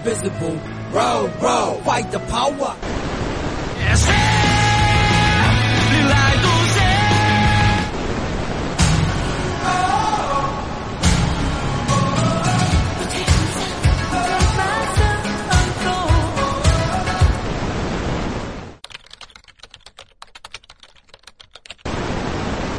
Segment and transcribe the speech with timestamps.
[0.00, 0.58] invisible.
[0.92, 2.74] Row, row, fight the power.
[3.78, 4.08] Yes,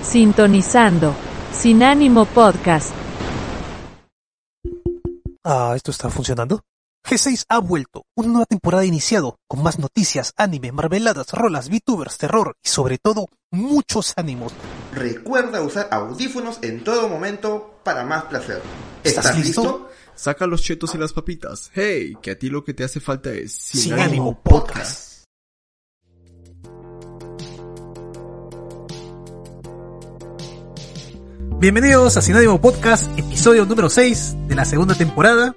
[0.03, 1.16] Sintonizando.
[1.53, 2.94] Sin ánimo podcast.
[5.44, 6.62] Ah, esto está funcionando.
[7.04, 12.56] G6 ha vuelto, una nueva temporada iniciado, con más noticias, anime, marveladas, rolas, VTubers, terror
[12.64, 14.53] y sobre todo, muchos ánimos.
[14.94, 18.62] Recuerda usar audífonos en todo momento para más placer.
[19.03, 19.90] ¿Estás listo?
[20.16, 21.72] Saca los chetos y las papitas.
[21.73, 25.25] Hey, que a ti lo que te hace falta es Sin, ánimo podcast.
[31.59, 35.56] Bienvenidos a Sin ánimo podcast, episodio número 6 de la segunda temporada.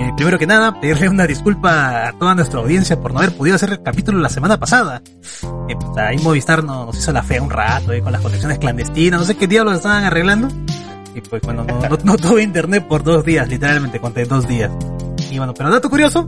[0.00, 3.56] Eh, primero que nada, pedirle una disculpa a toda nuestra audiencia por no haber podido
[3.56, 5.02] hacer el capítulo la semana pasada.
[5.68, 8.58] Eh, pues, ahí Movistar no- nos hizo la fe un rato eh, con las conexiones
[8.58, 10.48] clandestinas, no sé qué diablos estaban arreglando.
[11.14, 14.70] Y pues bueno, no, no, no tuve internet por dos días, literalmente conté dos días.
[15.30, 16.26] Y bueno, pero dato curioso,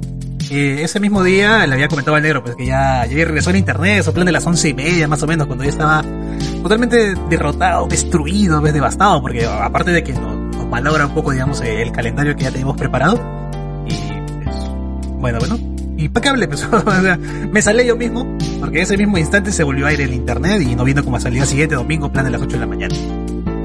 [0.50, 3.56] eh, ese mismo día le había comentado al negro pues que ya, ya regresó el
[3.56, 6.02] internet, eso plan de las once y media más o menos, cuando ya estaba
[6.62, 11.60] totalmente derrotado, destruido, ves, devastado, porque aparte de que nos, nos malogra un poco, digamos,
[11.62, 13.40] el calendario que ya teníamos preparado.
[15.22, 19.18] Y pues, bueno, bueno, impecable, pues, o sea, me salí yo mismo, porque ese mismo
[19.18, 22.10] instante se volvió a ir el internet y no viendo como salía el siguiente domingo,
[22.10, 22.94] plan de las 8 de la mañana.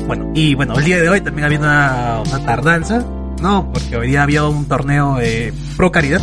[0.06, 3.04] Bueno, y bueno, el día de hoy también había una, una tardanza,
[3.42, 3.72] ¿no?
[3.74, 6.22] Porque hoy día había un torneo eh, pro caridad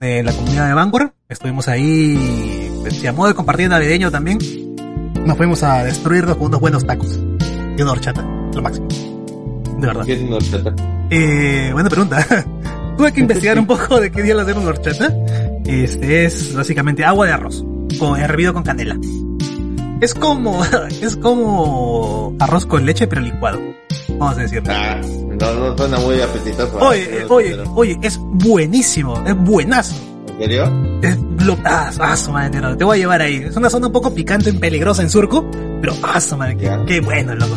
[0.00, 1.10] de la comunidad de Vanguard.
[1.28, 4.38] Estuvimos ahí, pues, y a modo de compartir navideño también.
[5.24, 7.20] Nos fuimos a destruirnos con unos buenos tacos.
[7.76, 8.88] Y una horchata, lo máximo.
[9.78, 10.04] De verdad.
[10.04, 10.74] ¿Qué es una horchata?
[11.10, 12.26] Eh, buena pregunta.
[12.96, 15.14] Tuve que investigar un poco de qué día la hacemos horchata.
[15.64, 17.64] Este es básicamente agua de arroz,
[17.98, 18.96] con hervido con canela.
[20.00, 20.62] Es como,
[21.02, 23.60] es como arroz con leche pero licuado.
[24.18, 24.72] Vamos a decirlo.
[24.74, 25.00] Ah,
[25.40, 26.78] no, no suena muy apetitoso.
[26.78, 27.18] Oye, ¿eh?
[27.20, 29.94] eh, oye, oye, es buenísimo, es buenazo.
[30.28, 30.98] ¿En serio?
[31.02, 33.36] Es lo, ah, ah, su madre, no, te voy a llevar ahí.
[33.36, 35.48] Es una zona un poco picante y peligrosa en surco,
[35.80, 37.56] pero ah, su madre, qué, qué bueno, loco.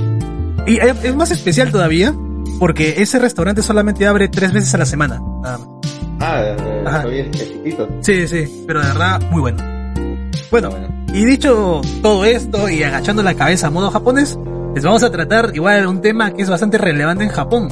[0.67, 2.13] Y es, es más especial todavía,
[2.59, 5.19] porque ese restaurante solamente abre tres veces a la semana.
[5.41, 5.67] nada más.
[6.19, 7.01] Ah, eh, Ajá.
[7.03, 7.88] soy exquisito.
[8.01, 9.57] Sí, sí, pero de verdad, muy bueno.
[10.51, 10.88] Bueno, Bueno.
[11.13, 14.38] y dicho todo esto y agachando la cabeza a modo japonés,
[14.73, 17.67] les vamos a tratar igual un tema que es bastante relevante en Japón.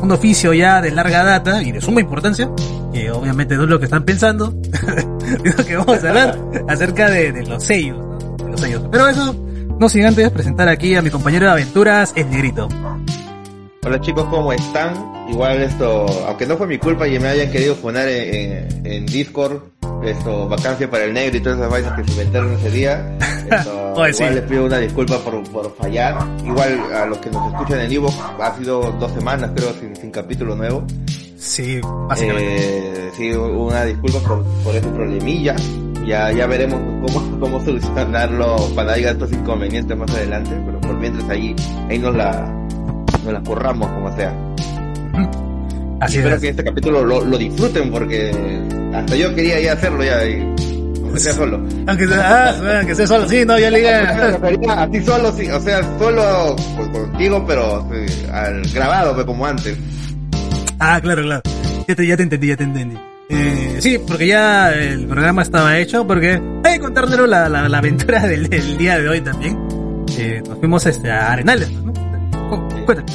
[0.00, 2.50] Un oficio ya de larga data y de suma importancia,
[2.92, 4.54] que obviamente no es lo que están pensando,
[5.42, 8.36] sino que vamos a hablar acerca de, de los sellos, ¿no?
[8.44, 8.82] De los sellos.
[8.90, 9.34] Pero eso,
[9.78, 12.68] no sin antes presentar aquí a mi compañero de aventuras, el negrito.
[13.84, 14.94] Hola chicos, ¿cómo están?
[15.28, 19.06] Igual esto, aunque no fue mi culpa y me hayan querido poner en, en- en
[19.06, 19.58] Discord,
[20.04, 23.18] esto, vacancia para el negro y todas esas vainas que se inventaron ese día.
[23.50, 24.24] Esto, Oye, igual sí.
[24.34, 26.16] les pido una disculpa por, por fallar.
[26.46, 28.08] Igual a los que nos escuchan en vivo,
[28.40, 30.84] ha sido dos semanas creo sin, sin capítulo nuevo.
[31.38, 31.78] Sí,
[32.08, 32.56] básicamente.
[33.06, 35.54] Eh, sí, una disculpa por, por ese problemilla.
[36.06, 41.28] Ya, ya veremos cómo, cómo solucionarlo para haya estos inconvenientes más adelante, pero por mientras
[41.28, 41.54] ahí,
[41.90, 42.63] ahí nos la,
[43.24, 44.34] nos la curramos como sea.
[46.00, 46.40] Así Espero es.
[46.42, 48.30] que este capítulo lo, lo disfruten porque
[48.94, 50.54] hasta yo quería ya hacerlo ya y
[51.14, 51.56] aunque sea solo.
[51.86, 53.80] Aunque sea, ah, aunque sea solo, sí, no, ya le.
[53.82, 56.56] Prefería Así solo, sí, o sea, solo
[56.92, 59.78] contigo, pero sí, al grabado, pues, como antes.
[60.80, 61.42] Ah, claro, claro.
[61.86, 62.96] Ya te, ya te entendí, ya te entendí.
[63.28, 68.48] Eh, sí, porque ya el programa estaba hecho, porque hay que la, la aventura del,
[68.48, 69.56] del día de hoy también.
[70.18, 72.03] Eh, nos fuimos este, a Arenales, ¿no?
[72.84, 73.12] Cu- Cuéntame,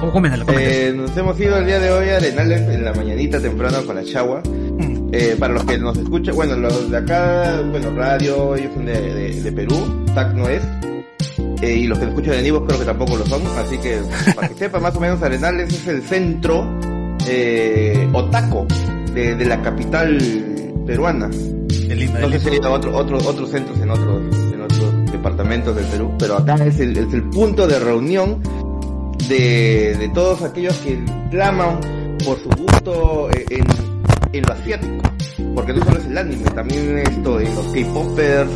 [0.00, 0.70] ¿cómo coméntalo, coméntalo.
[0.74, 3.96] Eh, nos hemos ido el día de hoy a Arenales en la mañanita temprano con
[3.96, 4.42] la chagua.
[4.44, 8.86] Mm, Eh, para los que nos escuchan, bueno, los de acá, bueno, radio, ellos son
[8.86, 10.62] de, de, de Perú, TAC no es.
[11.62, 13.98] Eh, y los que nos escuchan en Ivo creo que tampoco lo son, así que
[14.34, 16.68] para que sepa más o menos Arenales es el centro
[17.28, 18.66] eh, otaco
[19.14, 20.18] de, de la capital
[20.86, 21.30] peruana.
[21.68, 24.22] qué lindo, No sé si hay otro, otro, otros centros en otros,
[24.52, 28.42] en otros departamentos del Perú, pero acá es el, es el punto de reunión
[29.28, 30.98] de, de todos aquellos que
[31.30, 31.80] claman
[32.24, 33.66] por su gusto eh, en
[34.32, 35.02] en lo asiático.
[35.54, 38.50] Porque no solo es el anime, también esto en los K-popers.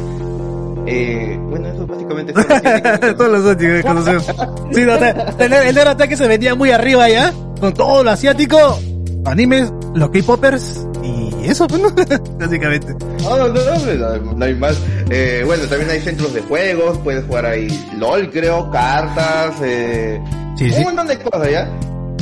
[0.86, 3.16] Eh, bueno, eso básicamente es todo lo asiático.
[3.16, 4.26] Todos los asiáticos que conocemos.
[4.72, 8.78] Sí, no, el ataque se vendía muy arriba ya, con todo lo asiático,
[9.26, 11.90] animes, los K-popers y eso, pues, ¿no?
[12.38, 12.94] Básicamente.
[13.22, 14.80] No, no, no, no, no, no hay más.
[15.10, 17.68] Eh, bueno, también hay centros de juegos, puedes jugar ahí
[17.98, 20.20] LOL, creo, cartas, eh,
[20.68, 21.70] Sí, un montón de cosas, ¿ya?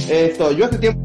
[0.09, 1.01] Esto, yo hace tiempo,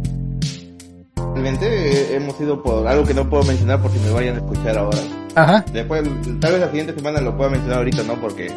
[1.33, 1.65] realmente
[2.13, 4.99] eh, hemos ido por algo que no puedo mencionar porque me vayan a escuchar ahora.
[5.35, 5.65] Ajá.
[5.73, 6.03] Después,
[6.39, 8.21] tal vez la siguiente semana lo pueda mencionar ahorita, ¿no?
[8.21, 8.47] Porque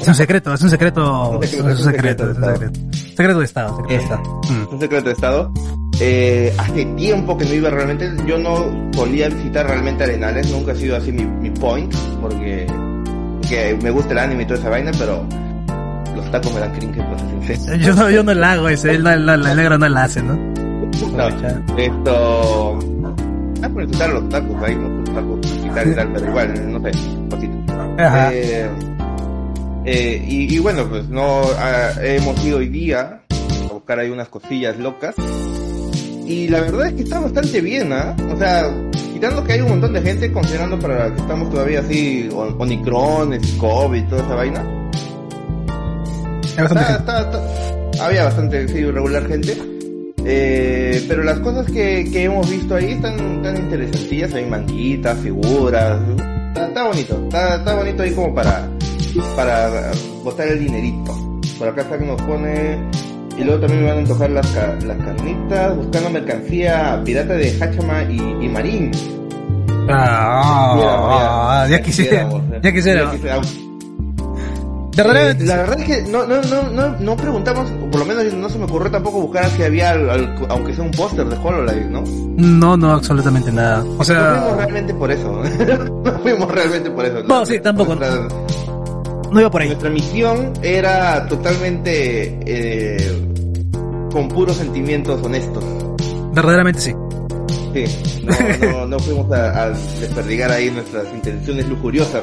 [0.00, 2.80] Es un secreto, es un secreto, es secreto, un secreto, es un secreto.
[3.16, 3.98] Secreto de Estado, secreto de Eh.
[4.02, 4.22] Estado.
[4.48, 4.62] Mm.
[4.62, 5.52] es un secreto de estado.
[6.00, 10.74] Eh, hace tiempo que no iba realmente, yo no solía visitar realmente Arenales, nunca ha
[10.74, 12.66] sido así mi, mi point, porque,
[13.40, 15.24] porque me gusta el anime y toda esa vaina, pero
[16.24, 17.00] los tacos me dan cringe,
[17.46, 17.76] sincero.
[17.76, 20.22] Yo no, yo no la hago ese, él no, no, el negro no la hace,
[20.22, 20.34] ¿no?
[20.34, 21.28] No,
[21.78, 22.78] esto...
[23.62, 24.74] Ah, por quitar los tacos ahí.
[24.74, 26.90] Los tacos, quitar y tal, pero igual, no sé,
[27.30, 27.54] cosito.
[27.98, 28.30] Ajá.
[28.34, 28.68] Eh,
[29.86, 33.20] eh, y, y bueno, pues no ah, hemos ido hoy día
[33.70, 35.14] a buscar ahí unas cosillas locas.
[36.26, 38.14] Y la verdad es que está bastante bien, ¿ah?
[38.32, 38.64] O sea,
[39.12, 43.38] quitando que hay un montón de gente, considerando para que estamos todavía así, o- Omicron,
[43.58, 44.83] COVID y toda esa vaina.
[46.56, 47.30] Hay bastante Está- gente.
[47.30, 47.40] está-
[47.90, 49.56] está- había bastante, sí, regular gente.
[50.26, 55.98] Eh, pero las cosas que, que hemos visto ahí están tan interesantillas, hay manguitas, figuras,
[56.56, 58.66] está, bonito, está, está bonito ahí como para,
[59.36, 59.92] para
[60.22, 61.40] botar el dinerito.
[61.58, 62.78] Por acá está que nos pone,
[63.38, 64.54] y luego también me van a antojar las,
[64.84, 68.90] las carnitas, buscando mercancía pirata de Hachama y, y Marín.
[69.90, 72.26] Ah, ya quisiera,
[72.62, 73.10] ya quisiera.
[73.12, 73.63] De
[75.02, 78.06] Eh, verdad, la verdad es que no, no, no, no, no preguntamos, o por lo
[78.06, 81.26] menos no se me ocurrió tampoco buscar si había, al- al- aunque sea un póster
[81.26, 82.02] de HoloLens, ¿no?
[82.36, 83.80] no, no, absolutamente nada.
[83.80, 85.42] O No fuimos sea, realmente por eso.
[86.04, 87.22] no fuimos realmente por eso.
[87.28, 87.94] No, sí, tampoco.
[87.96, 88.28] Nuestra,
[89.30, 89.68] no iba por ahí.
[89.68, 93.30] nuestra misión era totalmente eh,
[94.12, 95.64] con puros sentimientos honestos.
[96.32, 96.94] Verdaderamente sí.
[97.74, 97.84] Sí,
[98.24, 102.22] no, no, no fuimos a, a desperdigar ahí nuestras intenciones lujuriosas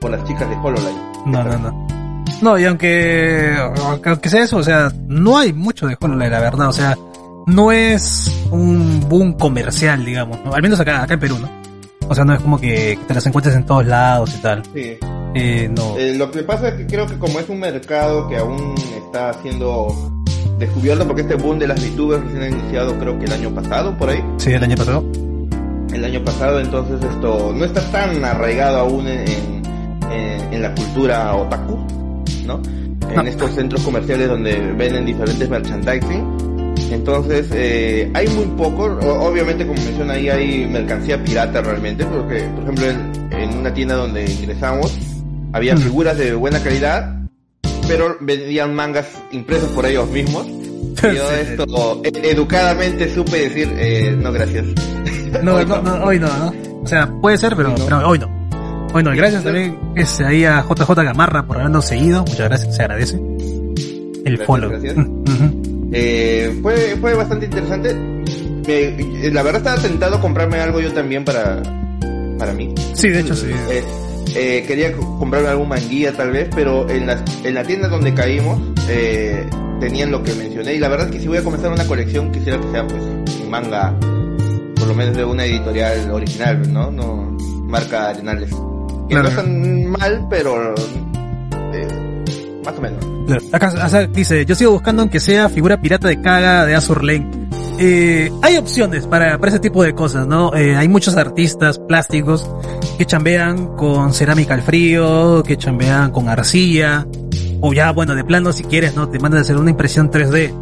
[0.00, 0.98] por las chicas de HoloLens.
[1.26, 1.81] No, no, no.
[2.42, 3.54] No, y aunque,
[4.04, 6.98] aunque sea eso, o sea, no hay mucho de HoloLens, la verdad, o sea,
[7.46, 10.52] no es un boom comercial, digamos, ¿no?
[10.52, 11.48] Al menos acá, acá en Perú, ¿no?
[12.08, 14.62] O sea, no es como que te las encuentres en todos lados y tal.
[14.74, 14.98] Sí.
[15.34, 15.96] Eh, no.
[15.96, 18.74] Eh, lo que pasa es que creo que como es un mercado que aún
[19.06, 19.86] está siendo
[20.58, 23.96] descubierto porque este boom de las VTubers recién ha iniciado creo que el año pasado
[23.96, 25.02] por ahí Sí, el año pasado.
[25.92, 29.26] el año pasado entonces esto no está tan arraigado aún en,
[30.10, 31.78] en, en la cultura otaku
[32.44, 32.60] ¿no?
[33.10, 39.80] en estos centros comerciales donde venden diferentes merchandising entonces eh, hay muy poco obviamente como
[39.82, 44.96] menciona ahí hay mercancía pirata realmente porque por ejemplo en, en una tienda donde ingresamos
[45.52, 47.18] había figuras de buena calidad
[47.88, 54.32] pero vendían mangas impresos por ellos mismos y yo esto educadamente supe decir eh, no
[54.32, 54.66] gracias
[55.42, 56.04] No, Hoy no, no.
[56.04, 56.52] hoy no, ¿no?
[56.82, 57.74] O sea, puede ser, pero, no.
[57.84, 58.41] pero hoy no.
[58.92, 59.14] Hoy no.
[59.14, 62.20] Y gracias también este, ahí a JJ Gamarra por habernos seguido.
[62.20, 63.16] Muchas gracias, se agradece.
[63.16, 64.70] El Gracias, follow.
[64.70, 64.96] gracias.
[64.96, 65.88] Ujú.
[65.92, 67.94] Eh, fue, fue bastante interesante.
[67.94, 71.62] Me- la verdad estaba tentado comprarme algo yo también para,
[72.38, 72.72] para mí.
[72.94, 73.48] Sí, de hecho sí.
[73.70, 73.82] Eh,
[74.34, 78.14] eh, quería co- comprarme algún manguía tal vez, pero en la, en la tienda donde
[78.14, 79.44] caímos eh,
[79.80, 82.30] tenían lo que mencioné y la verdad es que si voy a comenzar una colección
[82.30, 83.02] quisiera que sea pues
[83.50, 83.92] manga,
[84.76, 86.90] por lo menos de una editorial original, ¿no?
[86.90, 88.50] No marca Arenales.
[89.14, 89.30] Que Claro.
[89.34, 90.74] no están mal, pero
[91.74, 92.24] eh,
[92.64, 93.04] más o menos.
[93.26, 93.42] Claro.
[93.52, 97.04] Acá o sea, dice, yo sigo buscando aunque sea figura pirata de caga de Azur
[97.04, 97.30] Lane.
[97.78, 100.54] Eh, hay opciones para, para ese tipo de cosas, ¿no?
[100.54, 102.48] Eh, hay muchos artistas plásticos
[102.98, 107.06] que chambean con cerámica al frío, que chambean con arcilla,
[107.60, 109.08] o ya, bueno, de plano, si quieres, ¿no?
[109.08, 110.52] Te mandan a hacer una impresión 3D.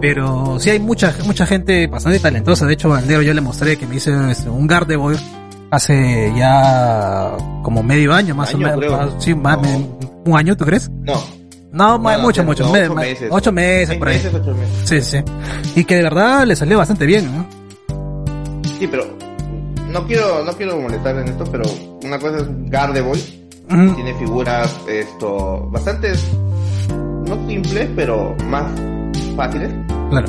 [0.00, 2.66] Pero sí hay mucha, mucha gente bastante talentosa.
[2.66, 5.16] De hecho, Valdero yo le mostré que me hice este, un Gardevoir
[5.74, 8.92] hace ya como medio año, más Año, o menos.
[8.92, 9.98] más- Sí, más, No.
[10.26, 10.90] un año, ¿tú crees?
[10.90, 11.14] No.
[11.72, 12.70] No, ma- no, mucho, no, mucho.
[12.70, 13.28] ocho meses.
[13.32, 14.14] ocho meses por ahí.
[14.16, 14.74] meses, ocho meses.
[14.84, 15.80] Sí, sí.
[15.80, 17.46] Y que de verdad le salió bastante bien, ¿no?
[18.78, 19.04] Sí, pero
[19.90, 21.64] no quiero, no quiero molestar en esto, pero
[22.04, 23.18] una cosa es Gardevoir,
[23.70, 23.94] Ujú.
[23.96, 26.12] tiene figuras esto bastante
[27.28, 28.64] no simples, pero más
[29.36, 29.70] fáciles.
[30.10, 30.28] Claro.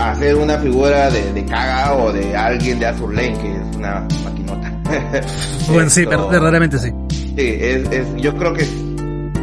[0.00, 3.76] A Hacer una figura de, de Kaga o de alguien de Azur Lane, que es
[3.76, 4.72] una maquinota.
[5.72, 6.90] Bueno, sí, Esto- ver- verdaderamente sí.
[7.10, 8.64] Sí, es, es, yo creo que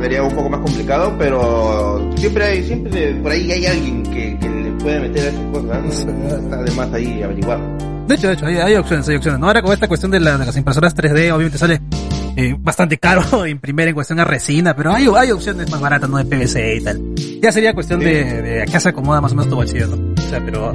[0.02, 4.50] sería un poco más complicado, pero siempre hay, siempre por ahí hay alguien que, que
[4.50, 6.28] le puede meter a esas cosas, ¿no?
[6.28, 7.60] está de más ahí averiguar.
[8.08, 9.40] De hecho, de hecho, hay, hay opciones, hay opciones.
[9.40, 9.48] ¿no?
[9.48, 11.82] Ahora con esta cuestión de, la- de las impresoras 3D, obviamente sale
[12.36, 16.18] eh, bastante caro imprimir en cuestión a resina, pero hay, hay opciones más baratas, ¿no?
[16.18, 17.02] De PVC y tal.
[17.42, 20.17] Ya sería cuestión de, de a qué se acomoda más o menos tu bolsillo, ¿no?
[20.30, 20.74] Sea, pero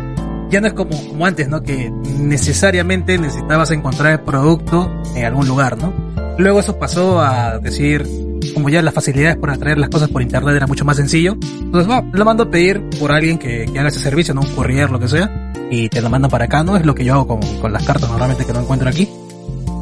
[0.51, 1.63] ya no es como, como antes, ¿no?
[1.63, 5.93] Que necesariamente necesitabas encontrar el producto en algún lugar, ¿no?
[6.39, 8.07] Luego eso pasó a decir,
[8.55, 11.91] como ya las facilidades por atraer las cosas por internet era mucho más sencillo, entonces
[11.91, 14.43] va, lo mando a pedir por alguien que, que haga ese servicio, ¿no?
[14.43, 16.77] Un courier, lo que sea, y te lo mandan para acá, ¿no?
[16.77, 19.09] Es lo que yo hago con, con las cartas normalmente que no encuentro aquí.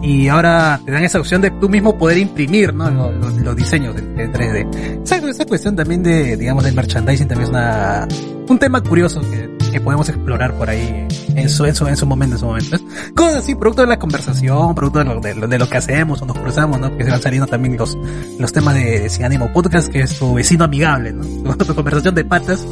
[0.02, 2.90] Y ahora te dan esa opción de tú mismo poder imprimir, ¿no?
[2.90, 5.02] Los, los- los diseños de, de 3D.
[5.04, 8.08] Esa, esa cuestión también de, digamos, del merchandising también es una,
[8.48, 12.06] un tema curioso que, que podemos explorar por ahí en su, en su, en su
[12.06, 12.76] momento, en su momento.
[13.14, 16.26] Cosas así, producto de la conversación, producto de lo, de, de lo que hacemos o
[16.26, 16.96] nos cruzamos, ¿no?
[16.96, 17.96] Que se van saliendo también los,
[18.38, 21.54] los temas de Sin Ánimo Podcast, que es tu vecino amigable, ¿no?
[21.58, 22.66] Tu conversación de patas,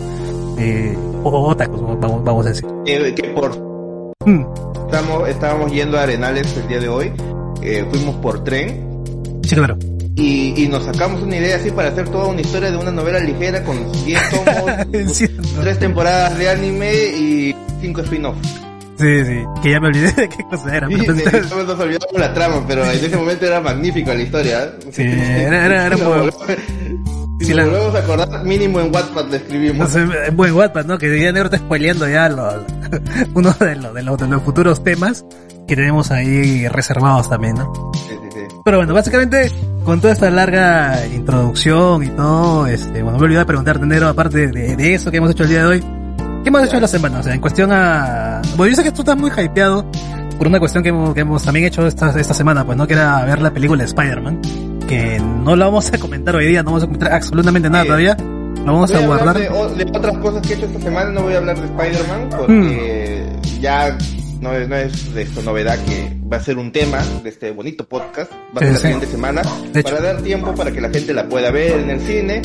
[0.59, 2.65] eh, o otakus, vamos, vamos a decir.
[2.87, 3.68] Que, que por
[4.33, 7.13] estamos, estábamos yendo a Arenales el día de hoy,
[7.63, 9.03] eh, fuimos por tren
[9.43, 9.77] sí, claro.
[10.17, 13.19] y, y nos sacamos una idea así para hacer toda una historia de una novela
[13.21, 15.27] ligera con 10 tomos, Sí,
[15.61, 18.39] tres temporadas de anime y cinco spin-offs.
[18.99, 20.87] sí, sí, que ya me olvidé de qué cosa era.
[20.91, 24.65] Y pero todos nos olvidamos la trama, pero en ese momento era magnífica la historia.
[24.65, 24.71] ¿eh?
[24.91, 26.31] Sí, era- era- era muy-
[27.41, 29.91] Si nos la- volvemos a acordar, mínimo en Wattpad lo escribimos.
[29.91, 30.99] Sé, buen Wattpad, ¿no?
[30.99, 32.65] Que ya negro está spoileando ya lo-
[33.35, 35.25] uno de, los de, los de los futuros temas
[35.67, 37.93] que tenemos ahí reservados también, ¿no?
[37.95, 38.41] Sí, sí, sí.
[38.65, 39.51] Pero bueno, básicamente,
[39.85, 44.47] con toda esta larga introducción y todo, este, bueno, me olvidé de preguntarte, Negro, aparte
[44.49, 45.81] de, de eso que hemos hecho el día de hoy,
[46.43, 47.19] ¿qué hemos hecho en la semana?
[47.21, 48.41] O sea, en cuestión a...
[48.57, 49.85] Bueno, yo sé que tú estás muy hypeado
[50.39, 52.87] por una cuestión que hemos, que hemos también hecho esta, esta semana, pues, ¿no?
[52.87, 54.41] Que era ver la película de Spider-Man,
[54.89, 57.89] que no la vamos a comentar hoy día, no vamos a comentar absolutamente nada Sí.
[57.89, 59.37] todavía, lo vamos Voy a a guardar.
[59.39, 62.29] de, de otras cosas que he hecho esta semana, no voy a hablar de Spider-Man
[62.31, 63.61] porque Hmm.
[63.61, 63.97] ya
[64.41, 67.51] no es, no es de esto novedad que va a ser un tema de este
[67.51, 68.83] bonito podcast, va a Sí, ser la sí.
[68.83, 69.43] siguiente semana,
[69.83, 72.43] para dar tiempo para que la gente la pueda ver en el cine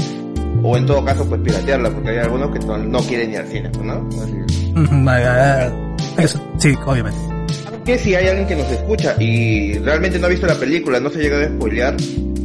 [0.64, 3.70] o en todo caso pues piratearla porque hay algunos que no, quieren ir al cine,
[3.70, 4.10] pues, ¿no?
[6.18, 7.18] Eso, sí, obviamente.
[7.86, 11.10] que si hay alguien que nos escucha y realmente no ha visto la película, no
[11.10, 11.96] se llega a spoilear,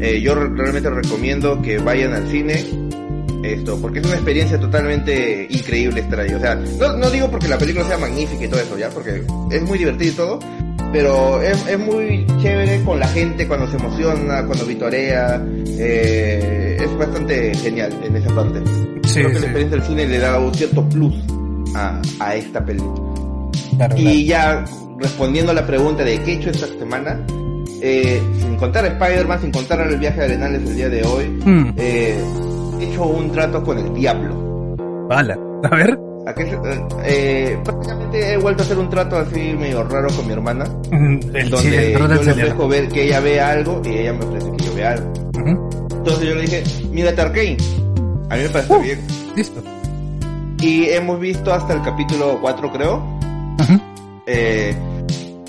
[0.00, 2.64] eh, yo re- realmente recomiendo que vayan al cine.
[3.42, 6.34] Esto, porque es una experiencia totalmente increíble estar ahí.
[6.34, 9.22] O sea, no, no digo porque la película sea magnífica y todo eso, ya, porque
[9.52, 10.38] es muy divertido y todo,
[10.92, 16.98] pero es, es muy chévere con la gente cuando se emociona, cuando vitorea, eh, es
[16.98, 18.60] bastante genial en esa parte.
[19.04, 19.40] Sí, Creo que sí.
[19.40, 21.14] la experiencia del cine le da un cierto plus
[21.76, 23.00] a, a esta película.
[23.76, 24.64] Claro, Y ya
[24.98, 27.24] respondiendo a la pregunta de qué he hecho esta semana,
[27.82, 31.28] eh, sin contar a Spider-Man, sin contar el viaje a Arenales el día de hoy,
[31.44, 32.20] Mm, eh,
[32.80, 34.34] he hecho un trato con el diablo.
[35.08, 35.34] vale.
[35.64, 35.98] A ver.
[36.26, 40.08] ¿A qué se- eh, eh, prácticamente he vuelto a hacer un trato así medio raro
[40.14, 43.80] con mi hermana, Mm, El, donde el yo le ofrezco ver que ella vea algo
[43.84, 45.12] y ella me ofrece que yo vea algo.
[45.90, 47.56] Entonces yo le dije, mírate Arkane.
[48.30, 48.80] A mí me parece Uh.
[48.82, 49.00] bien.
[49.36, 49.62] Listo.
[50.60, 52.96] Y hemos visto hasta el capítulo 4 creo,
[53.60, 53.80] Ujú.
[54.26, 54.74] Eh,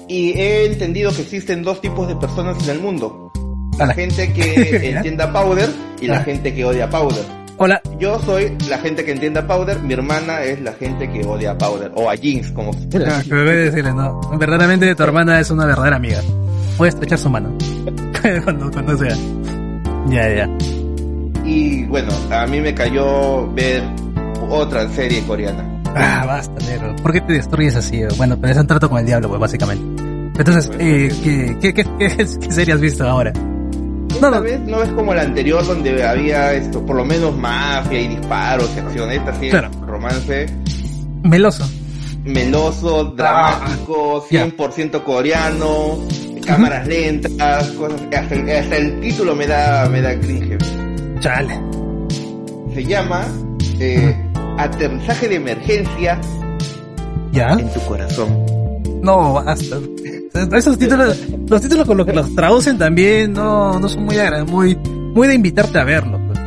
[0.09, 3.31] y he entendido que existen dos tipos de personas en el mundo.
[3.77, 5.69] La gente que entienda Powder
[6.01, 7.23] y la gente que odia Powder.
[7.57, 7.81] Hola.
[7.99, 11.51] Yo soy la gente que entiende a Powder, mi hermana es la gente que odia
[11.51, 14.19] a Powder, o a Jinx, como se Ah, que me voy a decirle, no.
[14.37, 16.21] Verdaderamente tu hermana es una verdadera amiga.
[16.77, 17.55] Voy a estrechar su mano.
[18.43, 19.15] cuando, cuando sea.
[20.07, 20.49] Ya, ya.
[21.45, 23.83] Y bueno, a mí me cayó ver
[24.49, 25.78] otra serie coreana.
[25.95, 26.95] Ah, basta, negro.
[27.01, 28.01] ¿Por qué te destruyes así?
[28.17, 30.03] Bueno, pero es un trato con el diablo, pues, básicamente.
[30.37, 33.31] Entonces, eh, ¿qué, qué, qué, qué, qué serie has visto ahora?
[33.33, 34.41] No, Esta no.
[34.41, 38.69] vez no es como la anterior donde había esto, por lo menos mafia y disparos,
[38.75, 39.11] y acción.
[39.11, 39.69] Esta sí Claro.
[39.85, 40.45] romance
[41.23, 41.69] Meloso.
[42.23, 44.45] meloso, dramático, ya.
[44.45, 45.99] 100% coreano,
[46.45, 50.57] cámaras lentas, cosas, hasta el, hasta el título me da, me da cringe.
[51.19, 51.59] Chale.
[52.73, 53.25] Se llama
[53.79, 54.15] eh,
[54.59, 56.19] Aterrizaje de emergencia
[57.31, 57.51] ¿Ya?
[57.53, 58.45] en tu corazón.
[59.01, 59.77] No, basta.
[60.53, 64.75] Esos títulos, los títulos con los que los traducen también no, no son muy muy,
[64.75, 66.19] muy de invitarte a verlo.
[66.27, 66.39] pues.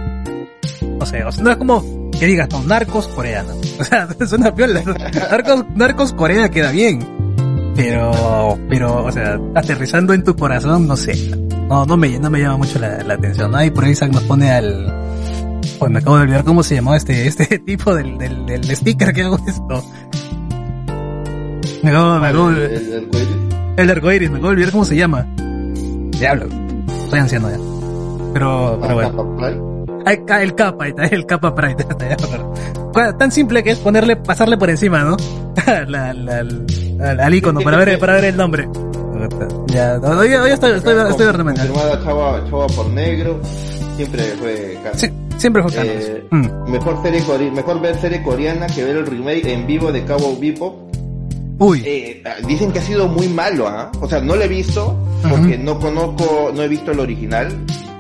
[1.01, 3.53] O sea, o sea, no es como que digas, no, narcos coreana.
[3.81, 4.83] O sea, suena piola.
[5.31, 7.01] Narcos, narcos coreana queda bien.
[7.75, 11.15] Pero, pero, o sea, aterrizando en tu corazón, no sé.
[11.69, 13.55] No, no me, no me llama mucho la, la atención.
[13.57, 14.93] Ahí por ahí Isaac nos pone al,
[15.83, 19.13] pues me acabo de olvidar cómo se llamó este, este tipo del, del, del sticker
[19.13, 19.85] que hago esto.
[21.83, 23.09] Me acabo, me acabo de- El- el-
[23.79, 25.27] el arcoiris, me acabo de olvidar cómo se llama.
[26.19, 26.47] Diablo.
[27.11, 27.57] Soy anciano ya.
[28.33, 29.37] Pero, pero bueno.
[30.07, 31.85] El, ca- el capa, el capa pride.
[33.19, 35.17] Tan simple que es ponerle, pasarle por encima, ¿no?
[35.89, 38.69] la, la, al, al icono para ver, para ver el nombre.
[39.67, 41.27] Ya, hoy, hoy estoy, estoy, estoy.
[41.27, 43.41] Confirmada Chava, Chava por negro.
[43.97, 44.99] Siempre fue canon.
[44.99, 45.11] Sí,
[45.43, 45.95] siempre fue canon.
[45.99, 46.71] Eh, Mm.
[46.71, 50.37] mejor serie core- mejor ver serie coreana que ver el remake en vivo de Cabo
[50.41, 50.75] Bebop.
[51.59, 53.93] Uy, Eh, dicen que ha sido muy malo, ¿ah?
[54.01, 54.97] O sea, no lo he visto
[55.29, 57.49] porque no conozco, no he visto el original.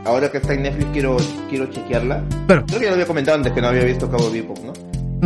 [0.05, 1.17] Ahora que está en Netflix quiero
[1.49, 2.25] quiero chequearla.
[2.49, 4.73] pero, Creo que ya lo había comentado antes que no había visto Cabo Bebop, ¿no?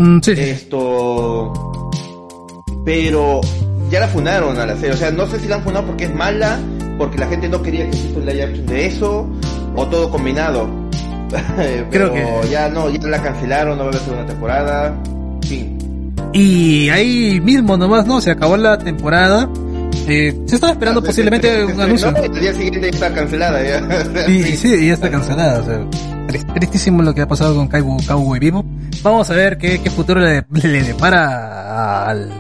[0.03, 0.33] mm, sí.
[0.33, 1.53] Esto.
[2.85, 3.41] Pero
[3.91, 4.93] ya la fundaron a la serie.
[4.93, 6.59] O sea, no sé si la han fundado porque es mala,
[6.99, 9.27] porque la gente no quería que exista un live action de eso,
[9.75, 10.69] o todo combinado.
[11.57, 14.95] Pero Creo que- ya no, ya la cancelaron, no va a haber segunda temporada.
[15.47, 15.79] Fin.
[16.33, 18.21] Y ahí mismo nomás, ¿no?
[18.21, 19.49] Se acabó la temporada.
[20.09, 22.11] Eh, se estaba esperando posiblemente un anuncio.
[22.13, 24.29] No, el día siguiente ya está cancelada ya.
[24.29, 25.61] Y, sí, y ya está cancelada.
[25.61, 25.81] O sea,
[26.29, 28.65] tris- tristísimo lo que ha pasado con Cowboy, Cowboy Vivo.
[29.03, 32.31] Vamos a ver qué, qué futuro le, le depara al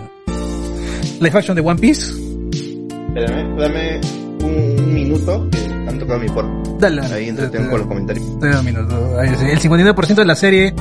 [1.20, 2.12] live action de One Piece.
[3.08, 4.00] Espérame, dame
[4.42, 6.52] un, un minuto que han tocado mi puerta.
[6.78, 7.02] Dale.
[7.06, 8.24] Ahí entretengo con los comentarios.
[8.42, 10.74] El 59% de la serie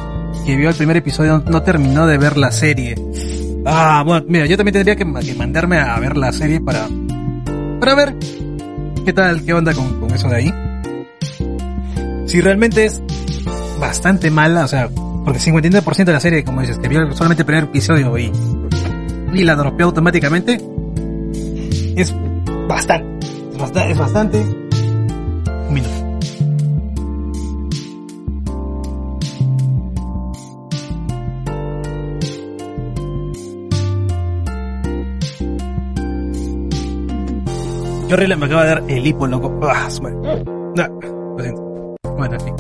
[0.46, 2.96] que vio el primer episodio no terminó de ver la serie.
[3.66, 6.88] Ah, bueno, mira, yo también tendría que, ma- que mandarme a ver la serie para,
[7.80, 8.16] para ver
[9.06, 10.54] qué tal, qué onda con, con eso de ahí.
[12.28, 13.02] Si realmente es
[13.80, 14.90] bastante mala, o sea,
[15.24, 18.32] porque 59% de la serie, como dices, que vio solamente el primer episodio y,
[19.34, 20.62] y la dropeó automáticamente,
[21.96, 22.14] es
[22.68, 24.65] bastante, es bastante, es bastante.
[25.68, 26.06] Un minuto.
[38.08, 39.60] Yo horrible me acaba de dar el hipo, loco.
[39.64, 40.44] Ah, madre.
[40.78, 40.90] Ah,
[41.38, 41.96] lo siento.
[42.16, 42.56] Bueno, en fin.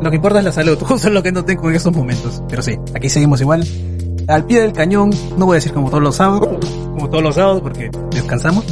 [0.00, 2.42] Lo que importa es la salud, justo es lo que no tengo en esos momentos.
[2.48, 3.66] Pero sí, aquí seguimos igual.
[4.28, 6.48] Al pie del cañón, no voy a decir como todos los sábados,
[6.94, 8.64] como todos los sábados porque descansamos.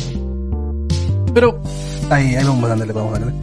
[1.35, 1.61] Pero
[2.11, 3.35] ahí, ahí vamos dándole, vamos dándole.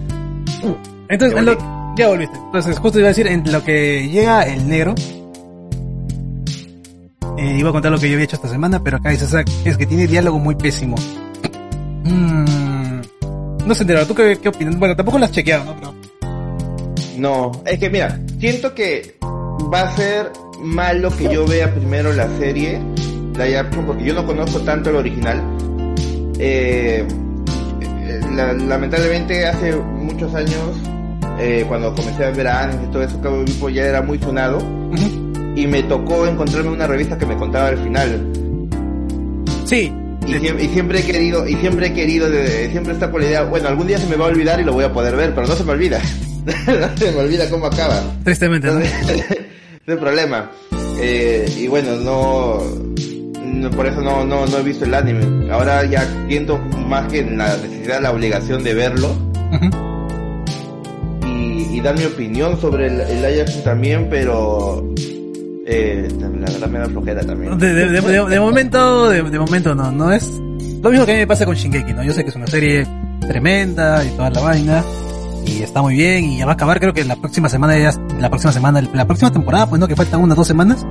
[1.10, 2.38] Entonces, Ya en lo- ya volviste.
[2.38, 4.96] Entonces, justo iba a decir, en lo que llega el negro,
[7.38, 9.26] eh, iba a contar lo que yo había hecho esta semana, pero acá dice
[9.66, 10.96] es que tiene diálogo muy pésimo.
[12.04, 13.02] Mm,
[13.66, 14.78] no sé, entero, ¿tú qué, qué opinas?
[14.78, 15.76] Bueno, tampoco lo has chequeado, ¿no?
[15.76, 15.94] Pero,
[17.18, 19.18] No, es que mira, siento que
[19.74, 22.82] va a ser malo que yo vea primero la serie,
[23.36, 25.42] la porque yo no conozco tanto el original.
[26.40, 27.06] Eh,
[28.36, 30.60] la- lamentablemente hace muchos años,
[31.40, 34.60] eh, cuando comencé a ver anime y todo eso, Cabo Vivo ya era muy sonado,
[35.56, 38.32] y me tocó encontrarme una revista que me contaba el final.
[39.66, 39.92] Sí,
[40.28, 43.44] Y, y siempre he querido, y siempre he querido, de- siempre está con la idea,
[43.44, 45.46] bueno, algún día se me va a olvidar y lo voy a poder ver, pero
[45.48, 46.00] no se me olvida.
[46.46, 48.02] no se me olvida cómo acaba.
[48.24, 48.80] tristemente, ¿no?
[48.80, 49.38] Entonces, es
[49.88, 50.50] el problema.
[51.00, 52.62] Eh, y bueno, no,
[53.56, 55.52] no- por eso no, no, no he visto el anime.
[55.52, 59.10] Ahora ya siento más que la necesidad, la obligación de verlo
[61.26, 64.84] y, y dar mi opinión sobre el, el también, pero
[65.68, 67.58] eh, la verdad me da flojera también.
[67.58, 70.40] De, de- de- de- de momento, de, de momento no, no es
[70.82, 72.04] lo mismo que a mí me pasa con Shingeki, ¿no?
[72.04, 72.86] Yo sé que es una serie
[73.28, 74.84] tremenda y toda la vaina
[75.48, 77.92] y está muy bien y ya va a acabar creo que la próxima semana ya,
[78.20, 80.86] la próxima semana, la próxima temporada, pues no, que faltan unas dos semanas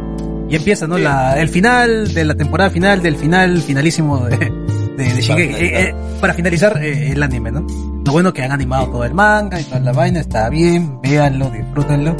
[0.48, 0.96] y empieza, ¿no?
[0.96, 1.02] Sí.
[1.02, 5.80] La, el final de la temporada final del final finalísimo de, de, de Shingeki, eh,
[5.88, 7.66] eh, para finalizar eh, el anime, ¿no?
[8.04, 11.50] Lo bueno que han animado todo el manga y toda la vaina, está bien, véanlo,
[11.50, 12.16] disfrútenlo,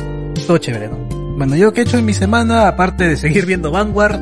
[0.46, 0.96] todo chévere, ¿no?
[1.37, 4.20] Bueno, yo que he hecho en mi semana, aparte de seguir viendo Vanguard,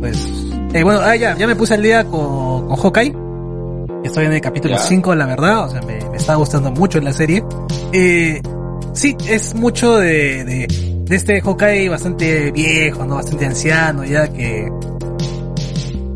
[0.00, 0.26] pues,
[0.72, 3.14] eh, bueno, ah, ya, ya me puse al día con, con Hawkeye.
[4.04, 4.80] Estoy en el capítulo Ya.
[4.80, 7.44] 5, la verdad, o sea, me, me está gustando mucho la serie.
[7.92, 8.40] Eh,
[8.92, 13.16] sí, es mucho de, de, de este Hawkeye bastante viejo, ¿no?
[13.16, 14.66] Bastante anciano, ya que...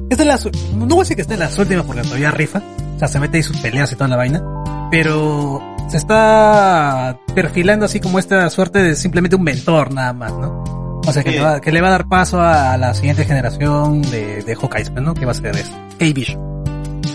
[0.08, 2.30] Esta es la, su- no voy a decir que está en las últimas porque todavía
[2.30, 2.62] rifa.
[2.94, 4.42] O sea, se mete ahí sus peleas y toda la vaina.
[4.90, 10.64] Pero se está perfilando así como esta suerte de simplemente un mentor nada más, ¿no?
[11.06, 14.00] O sea, que, le va, que le va a dar paso a la siguiente generación
[14.00, 15.12] de, de pues, ¿no?
[15.12, 15.72] Que va a ser eso.
[15.98, 16.40] K-Vision.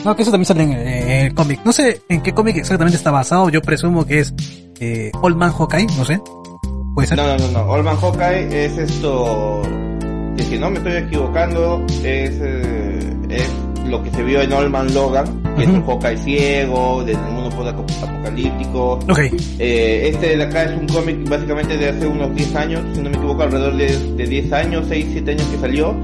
[0.05, 1.61] No, que eso también sale en, eh, en el cómic.
[1.65, 3.49] No sé en qué cómic exactamente está basado.
[3.49, 4.35] Yo presumo que es
[4.79, 6.21] eh, Old Man Hawkeye, no sé.
[6.93, 7.17] Puede ser.
[7.17, 7.71] No, no, no, no.
[7.71, 9.61] Old Man Hawkeye es esto.
[10.35, 12.99] Que si no me estoy equivocando, es, eh,
[13.29, 13.49] es
[13.87, 15.25] lo que se vio en Old Man Logan,
[15.55, 18.93] que es un Hawkeye ciego, del mundo post-apocalíptico.
[18.93, 19.19] Ok.
[19.59, 23.09] Eh, este de acá es un cómic básicamente de hace unos 10 años, si no
[23.09, 25.95] me equivoco, alrededor de, de 10 años, 6, 7 años que salió,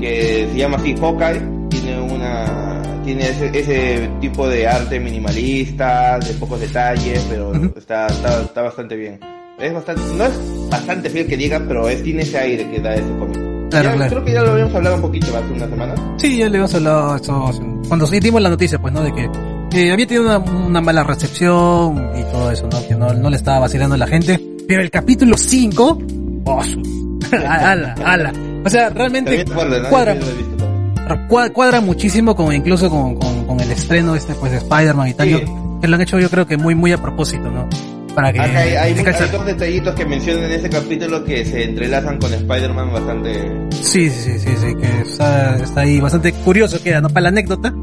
[0.00, 6.32] que se llama así Hawkeye, tiene una tiene ese, ese tipo de arte minimalista, de
[6.34, 9.33] pocos detalles, pero está, está, está bastante bien.
[9.58, 12.94] Es bastante, no es bastante fiel que diga, pero es, tiene ese aire que da
[12.94, 13.38] ese cómic.
[13.70, 14.10] Claro, Ya, claro.
[14.10, 16.00] Creo que ya lo habíamos hablado un poquito hace unas semanas.
[16.18, 17.50] Sí, ya le habíamos hablado eso
[17.88, 19.02] cuando sí dimos la noticia, pues, ¿no?
[19.02, 22.86] De que había tenido una, una mala recepción y todo eso, ¿no?
[22.86, 24.40] Que no, no le estaba vacilando a la gente.
[24.66, 25.98] Pero el capítulo 5,
[26.46, 26.62] oh,
[27.48, 28.32] ala, ala.
[28.64, 29.88] O sea, realmente acuerdas, ¿no?
[29.88, 31.28] cuadra, Yo lo he visto también.
[31.28, 35.14] cua- cuadra muchísimo con incluso con, con, con el estreno este, pues, de Spider-Man y
[35.14, 35.26] tal.
[35.28, 35.32] Sí.
[35.32, 37.68] Yo- que lo han hecho yo creo que muy, muy a propósito, ¿no?
[38.14, 38.40] Para que...
[38.40, 38.94] Acá hay, hay,
[39.32, 43.50] dos detallitos que mencionan en ese capítulo que se entrelazan con Spider-Man bastante...
[43.70, 47.08] Sí, sí, sí, sí, sí, que está, está ahí bastante curioso queda, ¿no?
[47.08, 47.74] Para la anécdota.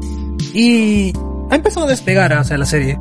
[0.54, 1.12] Y
[1.50, 2.98] ha empezado a despegar, o sea, la serie.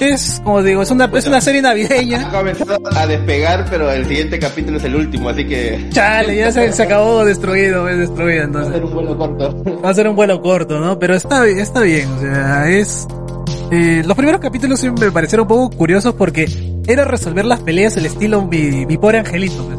[0.00, 2.28] Es, como digo, es una, es una serie Ha navideña.
[2.30, 5.88] comenzado a despegar, pero el siguiente capítulo es el último, así que...
[5.90, 8.72] Chale, ya se, se acabó destruido, es destruido, Va a entonces.
[8.74, 9.62] ser un vuelo corto.
[9.84, 10.98] Va a ser un vuelo corto, ¿no?
[10.98, 13.06] Pero está, está bien, o sea, es...
[13.70, 16.46] Eh, los primeros capítulos sí me parecieron un poco curiosos porque
[16.86, 19.64] era resolver las peleas el estilo mi, mi pobre angelito.
[19.66, 19.78] pues.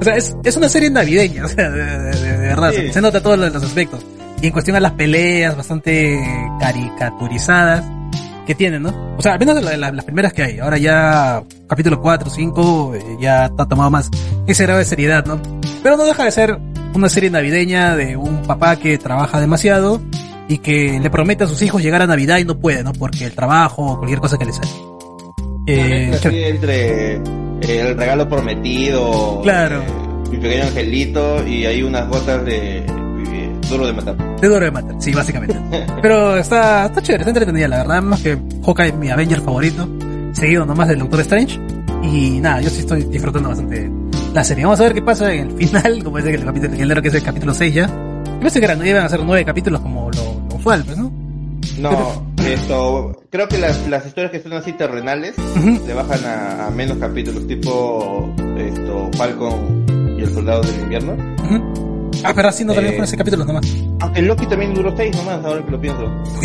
[0.00, 2.92] O sea, es, es una serie navideña, o sea, de, de- de- de verdad, Sí.
[2.92, 4.04] se nota todos los, los aspectos.
[4.42, 6.18] Y en cuestión a las peleas bastante
[6.60, 7.84] caricaturizadas
[8.46, 9.14] que tienen, ¿no?
[9.18, 10.58] O sea, al menos la- la- las primeras que hay.
[10.58, 14.08] Ahora ya, capítulo 4, 5, eh, ya está tomado más
[14.46, 15.40] ese grado de seriedad, ¿no?
[15.82, 16.58] Pero no deja de ser
[16.94, 20.00] una serie navideña de un papá que trabaja demasiado
[20.48, 22.92] y que le promete a sus hijos llegar a Navidad y no puede, ¿no?
[22.92, 24.68] Porque el trabajo o cualquier cosa que le sale.
[25.78, 27.20] Eh, entre eh,
[27.62, 29.82] el regalo prometido, Claro.
[29.82, 32.84] eh, mi pequeño angelito y hay unas gotas de
[33.68, 34.16] duro de matar.
[34.40, 35.56] de duro de matar, sí, básicamente.
[36.02, 39.88] Pero está, está chévere, está entretenida, la verdad, más que Hawkeye es mi Avenger favorito,
[40.32, 41.60] seguido nomás del Doctor Strange.
[42.02, 43.90] Y nada, yo sí estoy disfrutando bastante
[44.34, 44.64] la serie.
[44.64, 47.14] Vamos a ver qué pasa en el final, como que el capítulo, el que es
[47.14, 47.86] el capítulo 6 ya.
[47.86, 51.12] Yo pensé que eran, iban a ser nueve capítulos como lo, lo usual, pues, ¿no?
[51.78, 55.86] No, esto, creo que las, las historias que son así terrenales Ujú.
[55.86, 59.84] le bajan a, a menos capítulos, tipo esto, Falcon
[60.18, 61.16] y el Soldado del Invierno.
[62.22, 63.66] Ah, pero así no también Eh, fueron seis capítulos nomás.
[64.00, 66.02] Aunque Loki también duró seis nomás, ahora que lo pienso.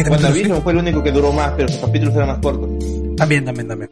[0.07, 2.69] Cuando duró Vision fue el único que duró más, pero sus capítulos eran más cortos.
[3.17, 3.89] También, también, también.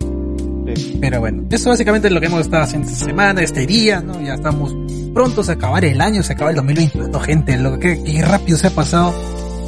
[0.75, 0.97] Sí.
[1.01, 4.21] Pero bueno, eso básicamente es lo que hemos estado haciendo esta semana, este día, ¿no?
[4.21, 4.73] Ya estamos
[5.13, 8.67] prontos a acabar el año, se acaba el 2021, gente, lo que, qué rápido se
[8.67, 9.13] ha pasado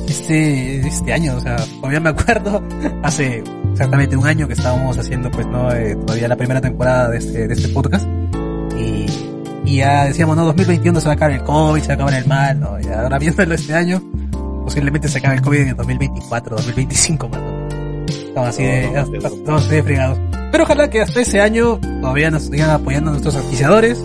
[0.08, 2.64] este, este año, o sea, todavía me acuerdo,
[3.04, 5.72] hace exactamente un año que estábamos haciendo, pues, ¿no?
[5.72, 8.08] Eh, todavía la primera temporada de este, de este podcast,
[8.80, 9.06] y,
[9.66, 12.14] y ya decíamos, no, 2021 se va a acabar el COVID, se va a acabar
[12.14, 12.80] el mal, ¿no?
[12.80, 14.02] Y ahora viéndolo este año,
[14.64, 17.42] posiblemente se acabe el COVID en el 2024, 2025, más.
[18.10, 20.20] Estamos así de, No, no, no, estamos así de fregados.
[20.52, 23.98] Pero ojalá que hasta ese año todavía nos sigan apoyando nuestros auspiciadores.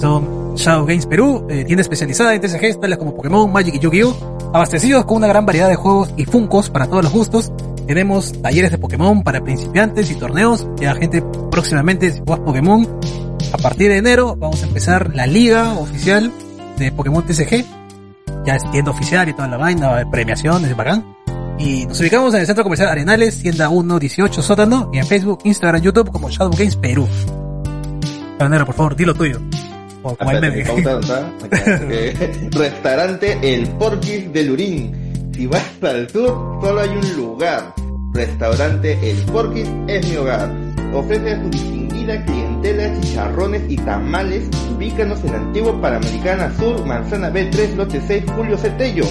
[0.00, 4.33] Son Shadow Games Perú, eh, tienda especializada en TCGs tales como Pokémon, Magic y Yu-Gi-Oh!
[4.54, 7.52] Abastecidos con una gran variedad de juegos y funcos para todos los gustos.
[7.88, 10.64] Tenemos talleres de Pokémon para principiantes y torneos.
[10.76, 12.86] Ya gente próximamente, si juegas Pokémon,
[13.52, 16.30] a partir de enero vamos a empezar la liga oficial
[16.78, 17.64] de Pokémon TCG.
[18.46, 21.16] Ya es tienda oficial y toda la vaina, premiaciones, es bacán.
[21.58, 25.82] Y nos ubicamos en el Centro Comercial Arenales, tienda 118 sótano, y en Facebook, Instagram,
[25.82, 27.08] YouTube como Shadow Games Perú.
[28.38, 29.40] Carnero, por favor, dilo tuyo.
[30.06, 32.14] O como el eh,
[32.50, 35.32] Restaurante El Porquis de Lurín.
[35.34, 37.74] Si vas al sur, solo hay un lugar.
[38.12, 40.50] Restaurante El Porquis es mi hogar.
[40.92, 44.44] Ofrece a su distinguida clientela chicharrones y tamales.
[44.76, 49.06] Ubícanos en la antigua Panamericana Sur, Manzana B3, lote 6, Julio Cetello.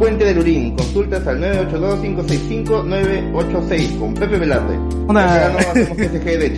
[0.00, 4.78] Puente de Lurín, consultas al 982-565-986 con Pepe Velarde.
[5.06, 6.50] Una- Acá no hacemos TCG de,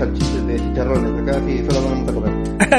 [0.47, 2.33] de chicharrones, acá sí solo vamos a comer.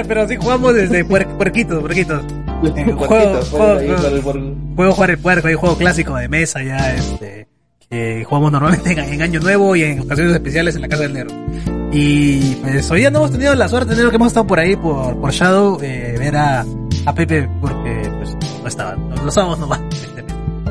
[0.08, 2.24] Pero sí jugamos desde puer- puerquitos, puerquitos.
[2.24, 4.22] Eh, juego, Puerquitos, juego, ahí, juego.
[4.22, 7.48] por- Puedo jugar el puerco, hay juego clásico de mesa ya, este,
[7.90, 11.14] que jugamos normalmente en, en Año Nuevo y en ocasiones especiales en la Casa del
[11.14, 11.36] Negro.
[11.92, 14.76] Y pues hoy día no hemos tenido la suerte de que hemos estado por ahí,
[14.78, 16.66] por, por Shadow, eh, ver a,
[17.06, 19.80] a Pepe, porque pues no estaba, no, lo sábados nomás.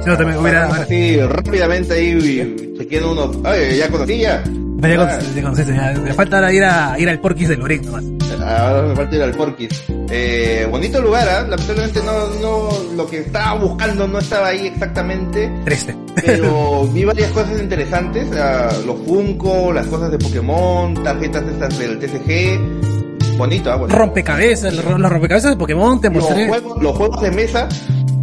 [0.07, 3.39] No, también hubiera, Pasamos así rápidamente ahí chequeando unos.
[3.45, 4.43] Ay, ya conocía.
[4.43, 7.57] ya, Ah, con- ya conociste, ya, me falta ahora ir a, ir al Porquis de
[7.57, 8.05] nomás.
[8.45, 9.83] Ahora me falta ir al Porquis.
[10.11, 11.47] Eh, bonito lugar, ¿ah?
[11.49, 15.51] Lamentablemente no, no, lo que estaba buscando no estaba ahí exactamente.
[15.65, 15.97] Triste.
[16.27, 18.27] Pero vi varias cosas interesantes.
[18.37, 23.37] ah, los Funko, las cosas de Pokémon, tarjetas estas del TCG.
[23.39, 23.77] Bonito, ¿ah?
[23.77, 23.97] Bonito.
[23.97, 26.49] Rompecabezas, los, ro- los rompecabezas de Pokémon, te los mostré.
[26.49, 27.69] juegos, los juegos de mesa,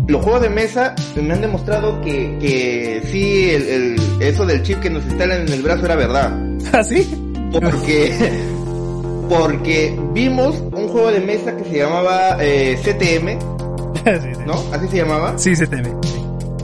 [0.09, 4.79] los juegos de mesa me han demostrado que, que sí, el, el- eso del chip
[4.79, 6.31] que nos instalan en el brazo era verdad.
[6.73, 7.07] ¿Así?
[7.51, 8.13] Porque,
[9.29, 13.39] porque vimos un juego de mesa que se llamaba eh, CTM,
[14.23, 14.39] sí, sí.
[14.45, 14.53] ¿no?
[14.73, 15.37] Así se llamaba.
[15.37, 15.89] Sí, teme.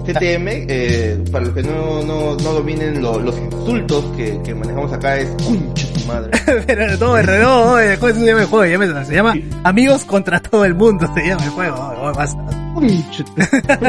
[0.06, 4.94] CTM, eh, para los que no, no, no dominen lo- los insultos que, que manejamos
[4.94, 6.30] acá es concha tu madre.
[6.68, 9.04] Pero no, no, no, oye, ¿cómo se llama el juego?
[9.06, 11.76] Se llama Amigos contra todo el mundo, se llama el juego.
[11.90, 12.65] oye, oye, basta.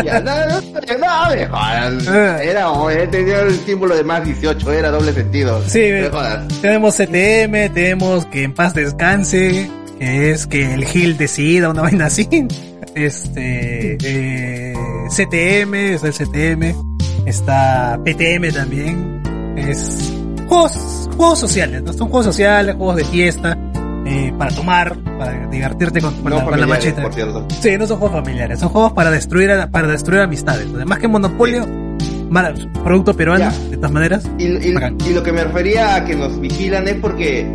[0.04, 2.06] Ya, no, no, no, me jodas.
[2.06, 5.62] Era, eh, tenía el símbolo de más 18, era doble sentido.
[5.66, 6.48] Sí, me eh, jodas.
[6.60, 12.06] tenemos CTM, tenemos que en paz descanse, que es que el Gil decida una vaina
[12.06, 12.28] así.
[12.94, 14.74] Este, eh,
[15.10, 16.74] CTM, es el CTM,
[17.26, 20.12] está PTM también, es
[20.48, 21.92] juegos, juegos sociales, ¿no?
[21.92, 23.58] Son juegos sociales, juegos de fiesta,
[24.06, 27.02] eh, para tomar, para divertirte con, con No la, con la macheta.
[27.02, 27.46] por cierto.
[27.60, 30.66] Sí, no son juegos familiares, son juegos para destruir, para destruir amistades.
[30.74, 31.66] Además que Monopolio,
[32.30, 33.58] mara- producto peruano, Ya.
[33.70, 34.30] de todas maneras.
[34.38, 34.96] Y, y- Bacán.
[35.06, 37.46] y lo que me refería a que nos vigilan es porque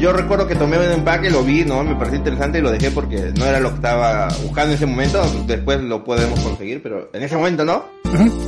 [0.00, 1.82] yo recuerdo que tomé un empaque, lo vi, ¿no?
[1.82, 4.86] Me pareció interesante y lo dejé porque no era lo que estaba buscando en ese
[4.86, 5.22] momento.
[5.46, 7.84] Después lo podemos conseguir, pero en ese momento no.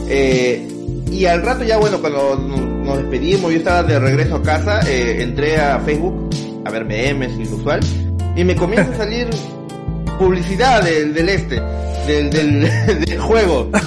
[0.09, 0.69] Eh,
[1.11, 4.81] y al rato ya, bueno, cuando nos nos despedimos, yo estaba de regreso a casa,
[4.89, 6.31] eh, entré a Facebook
[6.65, 7.81] a ver memes, inusual,
[8.37, 9.29] y me comienza a salir
[10.19, 11.61] publicidad del, del este,
[12.07, 12.61] del, del,
[13.07, 13.71] del juego.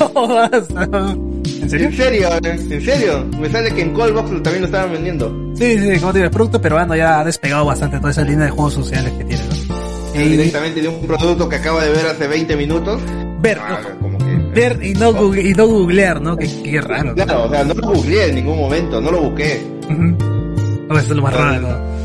[1.61, 1.87] ¿En serio?
[1.87, 3.25] En serio, en serio.
[3.39, 5.53] Me sale que en Callbox también lo estaban vendiendo.
[5.55, 8.45] Sí, sí, como te digo, el producto peruano ya ha despegado bastante toda esa línea
[8.45, 10.19] de juegos sociales que tiene, ¿no?
[10.19, 13.01] Y Directamente de un producto que acabo de ver hace 20 minutos.
[13.39, 14.25] ver, Ah, como que...
[14.53, 16.35] ver y no, google- y no googlear, ¿no?
[16.35, 17.09] Qué, qué raro.
[17.09, 17.15] ¿no?
[17.15, 19.61] Claro, o sea, no lo googleé en ningún momento, no lo busqué.
[19.87, 22.00] No, eso es lo más raro, ¿no?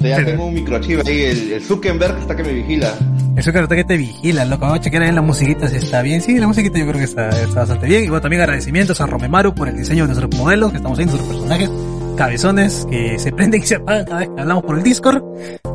[0.00, 2.94] Ya tengo un microchip ahí, el, el Zuckerberg está que me vigila.
[3.38, 4.62] Eso que que te vigila, loco.
[4.62, 6.20] Vamos a chequear ahí en la musiquita si está bien.
[6.20, 8.02] Sí, la musiquita yo creo que está, está bastante bien.
[8.04, 11.04] Y bueno, también agradecimientos a Romemaru por el diseño de nuestros modelos, que estamos ahí,
[11.04, 11.70] nuestros personajes
[12.16, 15.22] cabezones que se prenden y se apagan cada vez que hablamos por el Discord.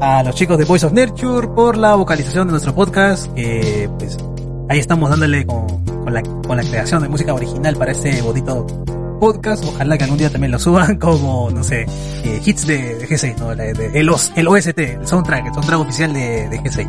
[0.01, 4.17] A los chicos de Voice of Nurture por la vocalización de nuestro podcast, que pues
[4.67, 8.67] ahí estamos dándole con, con la, con la creación de música original para este bonito
[9.23, 9.63] podcast.
[9.65, 11.85] Ojalá que algún día también lo suban como, no sé,
[12.23, 13.53] eh, hits de, de G6, ¿no?
[13.55, 16.87] La- de- el, OS, el OST, el soundtrack, el soundtrack oficial de, de G6.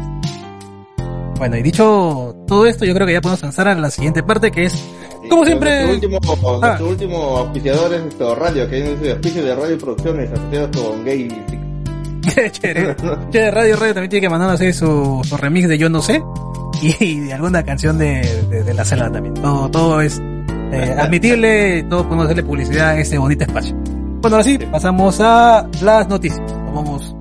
[1.38, 4.50] Bueno, y dicho todo esto, yo creo que ya podemos avanzar a la siguiente parte,
[4.52, 4.84] que es,
[5.28, 5.86] como siempre...
[5.86, 6.66] Nuestro último, Ah.
[6.68, 11.04] nuestro último auspiciador es radio, que es un auspicio de radio y producciones asociados con
[11.04, 11.28] Gay
[12.52, 12.96] chévere.
[13.30, 16.22] Chévere, Radio Radio también tiene que mandarnos ahí su, su remix de Yo No Sé
[16.82, 19.34] y, y de alguna canción de, de, de la selva también.
[19.34, 20.22] Todo, todo es
[20.72, 23.74] eh, admitible, todos podemos hacerle publicidad a este bonito espacio.
[23.76, 26.40] Bueno, ahora sí, pasamos a las noticias.
[26.72, 27.14] Vamos.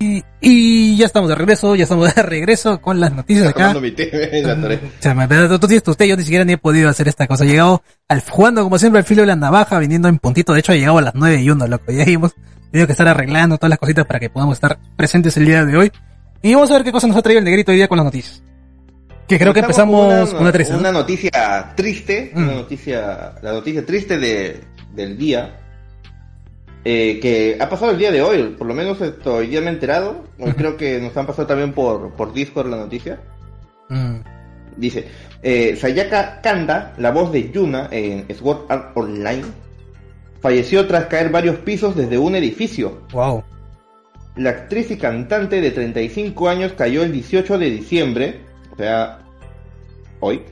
[0.00, 3.74] Y, y ya estamos de regreso, ya estamos de regreso con las noticias acá.
[3.74, 5.54] Mi me la
[5.90, 7.44] usted, yo ni siquiera ni he podido hacer esta cosa.
[7.44, 10.52] He llegado al, jugando como siempre al filo de la navaja, viniendo en puntito.
[10.52, 11.92] De hecho, he llegado a las 9 y 1, loco.
[11.92, 12.34] Ya hemos
[12.74, 15.76] tenido que estar arreglando todas las cositas para que podamos estar presentes el día de
[15.76, 15.92] hoy.
[16.42, 18.04] Y vamos a ver qué cosa nos ha traído el negrito hoy día con las
[18.04, 18.42] noticias.
[19.28, 20.74] Que creo que empezamos con una triste.
[20.74, 22.42] Una noticia triste, Mm.
[22.42, 24.60] una noticia, la noticia triste de,
[24.92, 25.56] del día,
[26.84, 29.68] eh, que ha pasado el día de hoy, por lo menos esto, hoy día me
[29.68, 30.24] he enterado,
[30.56, 33.20] creo que nos han pasado también por, por Discord la noticia.
[33.88, 34.16] Mm.
[34.76, 35.06] Dice,
[35.44, 39.44] eh, Sayaka Kanda, la voz de Yuna en Sword Art Online,
[40.44, 43.00] falleció tras caer varios pisos desde un edificio.
[43.12, 43.42] Wow.
[44.36, 49.20] La actriz y cantante de 35 años cayó el 18 de diciembre, o sea,
[50.20, 50.42] hoy.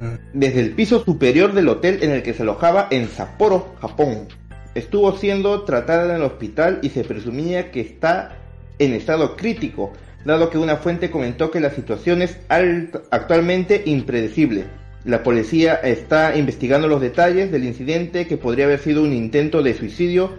[0.00, 0.14] Mm.
[0.32, 4.26] desde el piso superior del hotel en el que se alojaba en Sapporo, Japón.
[4.74, 8.38] Estuvo siendo tratada en el hospital y se presumía que está
[8.80, 9.92] en estado crítico,
[10.24, 14.64] dado que una fuente comentó que la situación es actualmente impredecible.
[15.04, 19.74] La policía está investigando los detalles del incidente que podría haber sido un intento de
[19.74, 20.30] suicidio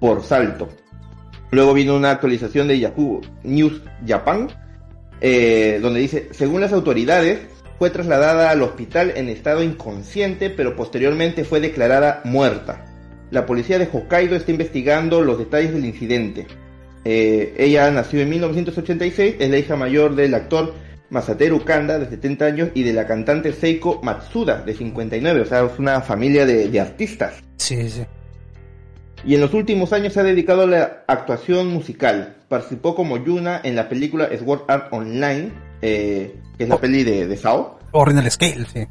[0.00, 0.68] por salto.
[1.50, 4.48] Luego vino una actualización de Yahoo News Japan,
[5.20, 7.40] eh, donde dice, según las autoridades,
[7.78, 12.84] fue trasladada al hospital en estado inconsciente, pero posteriormente fue declarada muerta.
[13.30, 16.46] La policía de Hokkaido está investigando los detalles del incidente.
[17.04, 20.74] Eh, ella nació en 1986, es la hija mayor del actor
[21.10, 25.64] Masateru Kanda, de 70 años, y de la cantante Seiko Matsuda, de 59, o sea,
[25.64, 27.34] es una familia de, de artistas.
[27.56, 28.04] Sí, sí.
[29.24, 32.36] Y en los últimos años se ha dedicado a la actuación musical.
[32.48, 35.50] Participó como Yuna en la película Sword Art Online,
[35.82, 36.80] eh, que es la Oh.
[36.80, 37.78] peli de, de Sao.
[37.92, 38.86] Original Scale, sí.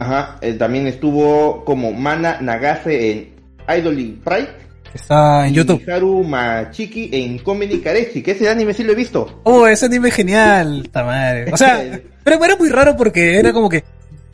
[0.00, 3.34] Ajá, él también estuvo como Mana Nagase en
[3.78, 4.48] Idol Pride.
[4.94, 5.82] Está en YouTube.
[5.90, 9.40] Haru Machiki en Comedy Karechi, que ese anime sí lo he visto.
[9.44, 11.52] Oh, ese anime es genial, madre.
[11.52, 11.82] O sea,
[12.24, 13.84] pero era muy raro porque era como que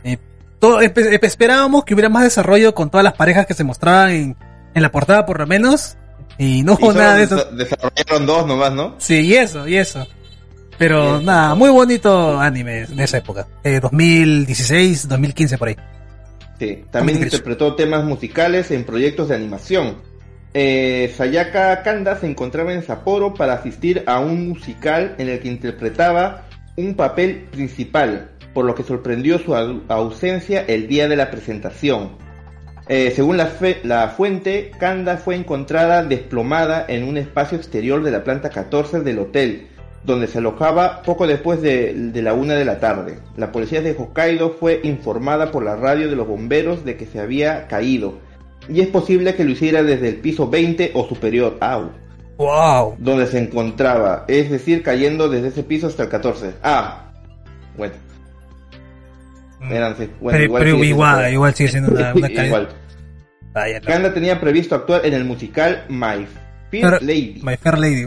[0.05, 0.17] eh,
[0.59, 4.37] todo, esperábamos que hubiera más desarrollo con todas las parejas que se mostraban en,
[4.75, 5.97] en la portada por lo menos
[6.39, 7.37] y no hubo nada de eso.
[7.37, 8.95] desa- Desarrollaron dos nomás, ¿no?
[8.99, 10.07] Sí, y eso, y eso.
[10.79, 13.47] Pero nada, muy bonito anime de esa época.
[13.63, 15.77] Eh, 2016, 2015 por ahí.
[16.59, 19.97] Sí, también interpretó temas musicales en proyectos de animación.
[20.55, 25.49] Eh, Sayaka Kanda se encontraba en Sapporo para asistir a un musical en el que
[25.49, 26.45] interpretaba
[26.77, 32.17] un papel principal, por lo que sorprendió su au- ausencia el día de la presentación.
[32.89, 38.51] Eh, según la fuente, Kanda fue encontrada desplomada en un espacio exterior de la planta
[38.51, 39.69] 14 del hotel,
[40.05, 43.19] donde se alojaba poco después de, de la una de la tarde.
[43.39, 47.21] La policía de Hokkaido fue informada por la radio de los bomberos de que se
[47.21, 48.19] había caído,
[48.69, 51.91] y es posible que lo hiciera desde el piso 20 o superior, au,
[52.39, 52.97] ¡Wow!
[52.99, 56.55] donde se encontraba, es decir, cayendo desde ese piso hasta el 14.
[56.63, 57.13] Ah,
[57.77, 57.95] bueno.
[59.71, 62.47] Eran, sí, bueno, pero pero sigue igual, siendo- igual sigue siendo una, una caída.
[62.47, 62.69] Igual.
[63.53, 66.27] Vaya, Kanda tenía previsto actuar en el musical My
[66.71, 68.07] Fair Pero- Lady My Fair Lady.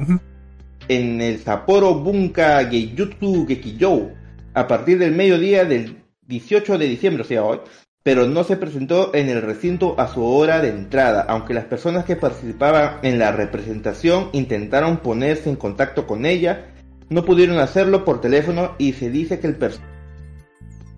[0.90, 4.12] en el Sapporo Bunka Geijutsu Gekijou
[4.54, 7.60] a partir del mediodía del 18 de diciembre, o sea hoy,
[8.08, 12.06] pero no se presentó en el recinto a su hora de entrada, aunque las personas
[12.06, 16.68] que participaban en la representación intentaron ponerse en contacto con ella,
[17.10, 19.92] no pudieron hacerlo por teléfono y se dice que el personaje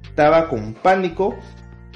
[0.04, 1.36] estaba con pánico,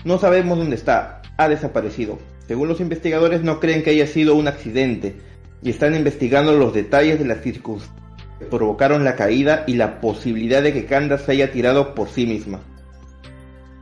[0.03, 2.17] no sabemos dónde está, ha desaparecido.
[2.47, 5.17] Según los investigadores no creen que haya sido un accidente
[5.61, 8.03] y están investigando los detalles de las circunstancias
[8.39, 12.25] que provocaron la caída y la posibilidad de que Kanda se haya tirado por sí
[12.25, 12.61] misma.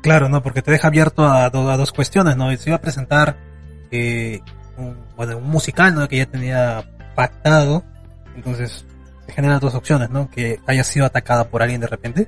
[0.02, 0.42] Claro, ¿no?
[0.42, 2.56] Porque te deja abierto a, do- a dos cuestiones, ¿no?
[2.58, 3.38] Se iba a presentar
[3.92, 4.40] eh,
[4.78, 6.08] un, bueno, un musical, ¿no?
[6.08, 6.84] Que ya tenía
[7.16, 7.84] pactado.
[8.36, 8.86] Entonces,
[9.28, 10.30] se generan dos opciones, ¿no?
[10.30, 12.28] Que haya sido atacada por alguien de repente.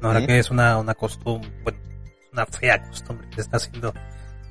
[0.00, 1.78] No, ahora que es una, una costumbre, bueno,
[2.32, 3.92] una fea costumbre que se está haciendo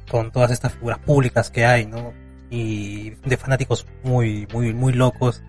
[0.09, 2.13] con todas estas figuras públicas que hay, ¿no?
[2.49, 5.41] Y de fanáticos muy, muy, muy locos.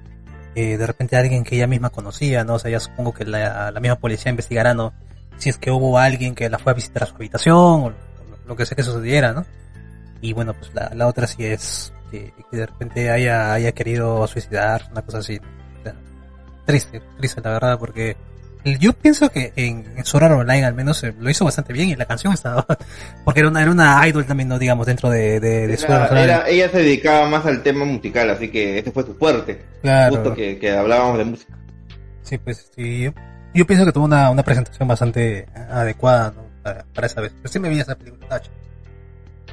[0.55, 2.55] Eh, de repente alguien que ella misma conocía, ¿no?
[2.55, 4.95] O sea, ya supongo que la, la misma policía investigará, ¿no?
[5.39, 7.93] Si es que hubo alguien que la fue a visitar a su habitación o
[8.47, 9.45] lo, que sea que sucediera, ¿no?
[10.21, 14.27] Y bueno, pues la, la otra sí es que, que de repente haya, haya querido
[14.27, 15.39] suicidar, una cosa así.
[15.81, 15.95] O sea,
[16.65, 18.17] triste, triste la verdad, porque
[18.81, 21.91] yo pienso que en, en Sword Art Online al menos eh, lo hizo bastante bien
[21.91, 22.67] y la canción estaba,
[23.25, 26.25] porque era una, era una idol también, no digamos, dentro de, de, de Online.
[26.25, 29.63] era- ella se dedicaba más al tema musical, así que ese fue su fuerte.
[29.83, 30.17] Claro.
[30.17, 31.57] Justo que, que hablábamos de música.
[32.23, 33.09] Sí, pues sí.
[33.57, 36.43] Yo, pienso que tuvo una, una presentación bastante adecuada ¿no?
[36.63, 37.33] para, para esa vez.
[37.37, 38.51] Pero sí me vi esa película, Nacho.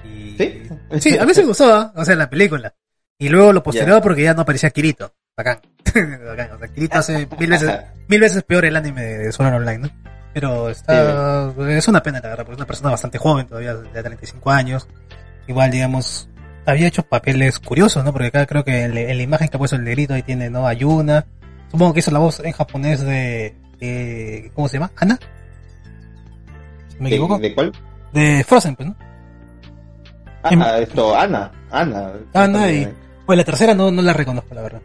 [0.03, 0.35] Y...
[0.37, 0.63] ¿Sí?
[0.99, 1.93] Sí, a mí me gustó, ¿ah?
[1.95, 2.73] o sea, la película.
[3.17, 5.13] Y luego lo posterior porque ya no aparecía Kirito.
[5.37, 5.59] Bacán.
[6.25, 6.51] Bacán.
[6.53, 7.71] O sea, Kirito hace mil veces,
[8.07, 9.89] mil veces peor el anime de Sword Online, ¿no?
[10.33, 14.01] Pero está, es una pena, la verdad, porque es una persona bastante joven, todavía de
[14.03, 14.87] 35 años.
[15.47, 16.27] Igual, digamos,
[16.65, 18.11] había hecho papeles curiosos, ¿no?
[18.11, 20.23] Porque acá creo que en, la- en la imagen que ha puesto el negrito ahí
[20.23, 20.65] tiene, ¿no?
[20.67, 21.25] Ayuna.
[21.69, 23.55] Supongo que hizo la voz en japonés de,
[23.87, 24.91] de- ¿cómo se llama?
[24.97, 25.19] ¿Ana?
[26.99, 27.37] Me ¿De, equivoco.
[27.39, 27.71] de cuál?
[28.13, 28.95] De Frozen, pues, ¿no?
[30.43, 31.51] Ah, esto, Ana.
[31.71, 32.13] Ana.
[32.33, 32.87] Ana y,
[33.25, 34.81] pues la tercera no, no la reconozco, la verdad.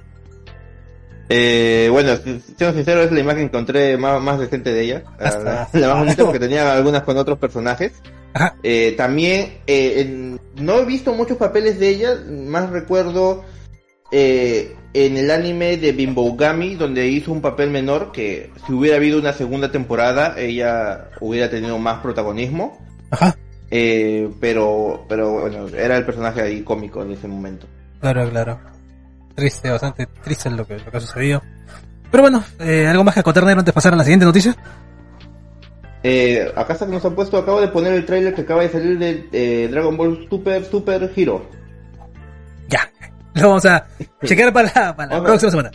[1.29, 5.03] Eh, bueno, si- siendo sincero, es la imagen que encontré más, más decente de ella.
[5.19, 7.93] Hasta- La, la más bonita porque tenía algunas con otros personajes.
[8.33, 8.55] Ajá.
[8.63, 13.45] Eh, también, eh, en- no he visto muchos papeles de ella, más recuerdo
[14.11, 14.75] eh,
[15.07, 19.33] en el anime de Bimbogami, donde hizo un papel menor, que si hubiera habido una
[19.33, 22.79] segunda temporada, ella hubiera tenido más protagonismo.
[23.11, 23.37] Ajá.
[23.71, 27.67] Eh, pero, pero bueno, era el personaje ahí cómico en ese momento.
[28.01, 28.59] Claro, claro.
[29.35, 31.43] Triste, bastante triste lo que, lo que ha sucedido.
[32.11, 34.57] Pero bueno, eh, ¿algo más que acotar antes de pasar a la siguiente noticia?
[36.03, 38.71] Eh, acá está que nos ha puesto, acabo de poner el tráiler que acaba de
[38.71, 41.47] salir de eh, Dragon Ball Super Super Hero.
[43.41, 43.87] Lo vamos a
[44.25, 45.71] chequear para la, para la próxima semana.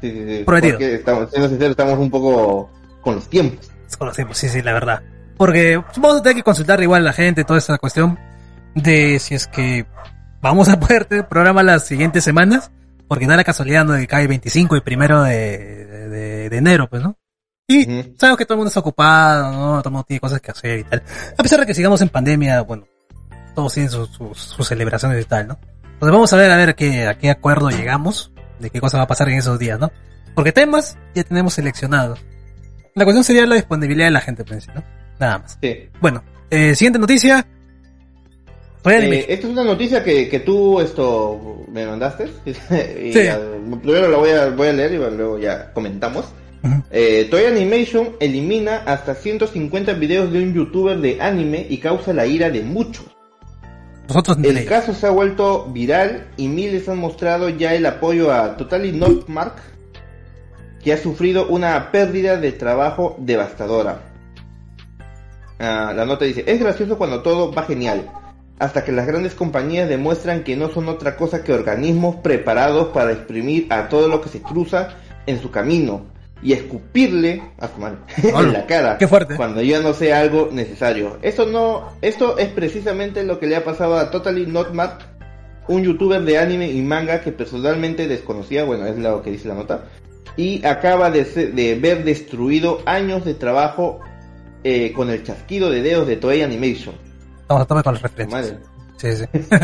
[0.00, 0.44] Sí, sí, sí.
[0.44, 0.78] Prometido.
[0.78, 3.70] Porque estamos, siendo sinceros, estamos un poco con los tiempos.
[3.98, 5.02] Conocemos, sí, sí, la verdad.
[5.36, 8.18] Porque vamos a tener que consultar igual a la gente toda esa cuestión
[8.74, 9.86] de si es que
[10.40, 12.70] vamos a poder tener programa las siguientes semanas.
[13.08, 13.94] Porque da la casualidad ¿no?
[13.94, 17.16] de que cae 25 y primero de, de, de enero, pues, ¿no?
[17.66, 18.14] Y Ujú.
[18.18, 19.78] sabemos que todo el mundo está ocupado, ¿no?
[19.80, 21.02] Todo el mundo tiene cosas que hacer y tal.
[21.36, 22.84] A pesar de que sigamos en pandemia, bueno,
[23.54, 25.58] todos tienen sus, sus, sus celebraciones y tal, ¿no?
[26.00, 29.04] Entonces vamos a ver a ver qué, a qué acuerdo llegamos, de qué cosa va
[29.04, 29.92] a pasar en esos días, ¿no?
[30.34, 32.20] Porque temas ya tenemos seleccionados.
[32.94, 34.82] La cuestión sería la disponibilidad de la gente, pues, ¿no?
[35.18, 35.58] Nada más.
[35.60, 35.90] Sí.
[36.00, 37.46] Bueno, eh, siguiente noticia.
[38.82, 39.26] Toy Eh, Animation.
[39.28, 42.28] esta es una noticia que, que tú esto me mandaste.
[42.46, 43.24] y Sí.
[43.24, 43.38] ya,
[43.82, 46.24] primero la voy a, voy a leer y luego ya comentamos.
[46.90, 52.26] Eh, Toy Animation elimina hasta 150 videos de un youtuber de anime y causa la
[52.26, 53.04] ira de muchos.
[54.10, 58.56] Nosotros El caso se ha vuelto viral y miles han mostrado ya el apoyo a
[58.56, 59.54] Totally Not Mark,
[60.82, 64.00] que ha sufrido una pérdida de trabajo devastadora.
[65.60, 68.10] Ah, la nota dice, es gracioso cuando todo va genial.
[68.58, 73.12] hasta que las grandes compañías demuestran que no son otra cosa que organismos preparados para
[73.12, 74.88] exprimir a todo lo que se cruza
[75.26, 76.02] en su camino
[76.42, 79.36] y escupirle a su madre en la cara Qué fuerte.
[79.36, 81.18] cuando ya no sea algo necesario.
[81.22, 84.92] Eso no, esto es precisamente lo que le ha pasado a Totally Not Mad,
[85.68, 89.54] un youtuber de anime y manga que personalmente desconocía, bueno, es lo que dice la
[89.54, 89.84] nota,
[90.36, 94.00] y acaba de, se- de ver destruido años de trabajo
[94.64, 96.94] eh, con el chasquido de dedos de Toei Animation.
[97.48, 98.42] Vamos a tomar con las referencias.
[98.42, 98.58] Madre.
[98.96, 99.24] Sí, sí.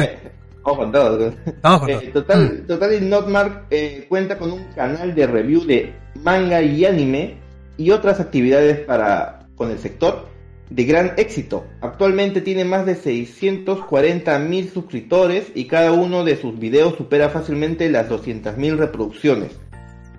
[0.65, 1.33] Vamos con todo.
[1.63, 2.11] Vamos con Eh.
[2.13, 5.95] Total, Total Notmark eh, cuenta con un canal de review de
[6.27, 7.37] manga y anime
[7.79, 10.27] y otras actividades para con el sector
[10.71, 11.65] de gran éxito.
[11.81, 17.89] Actualmente tiene más de 640 mil suscriptores y cada uno de sus videos supera fácilmente
[17.91, 19.53] las 200 mil reproducciones.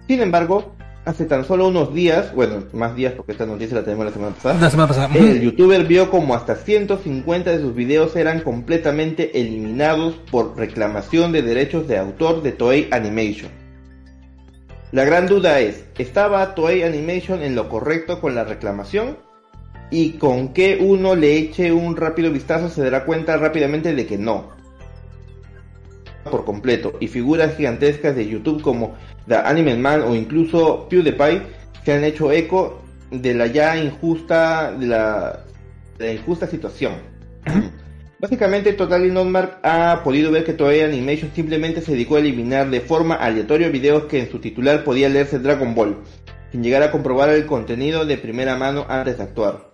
[0.07, 4.05] Sin embargo, hace tan solo unos días, bueno, más días porque esta noticia la tenemos
[4.05, 5.13] la semana pasada, La semana pasada.
[5.13, 11.41] el youtuber vio como hasta 150 de sus videos eran completamente eliminados por reclamación de
[11.41, 13.66] derechos de autor de Toei Animation.
[14.97, 19.19] La gran duda es, ¿estaba Toei Animation en lo correcto con la reclamación?
[19.91, 24.17] Y con que uno le eche un rápido vistazo se dará cuenta rápidamente de que
[24.17, 24.49] no.
[26.31, 28.95] Por completo, y figuras gigantescas de YouTube como
[29.27, 31.43] The Anime Man o incluso PewDiePie
[31.85, 32.81] se han hecho eco
[33.11, 35.45] de la ya injusta, de la,
[35.99, 36.93] de la injusta situación.
[38.19, 42.81] Básicamente Total Notmark ha podido ver que Toei Animation simplemente se dedicó a eliminar de
[42.81, 45.97] forma aleatoria videos que en su titular podía leerse Dragon Ball,
[46.51, 49.71] sin llegar a comprobar el contenido de primera mano antes de actuar.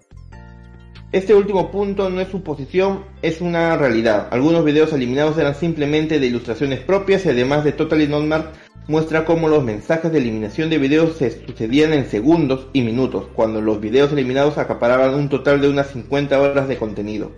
[1.14, 4.28] Este último punto no es suposición, es una realidad.
[4.32, 8.52] Algunos videos eliminados eran simplemente de ilustraciones propias y además de Totally Notmark
[8.90, 13.62] muestra cómo los mensajes de eliminación de videos se sucedían en segundos y minutos, cuando
[13.62, 17.32] los videos eliminados acaparaban un total de unas 50 horas de contenido.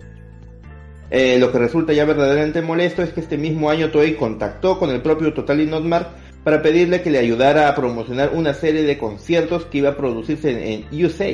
[1.10, 4.90] Eh, lo que resulta ya verdaderamente molesto es que este mismo año Toei contactó con
[4.90, 6.08] el propio Totally Notmark
[6.42, 10.50] para pedirle que le ayudara a promocionar una serie de conciertos que iba a producirse
[10.50, 11.30] en, en USA.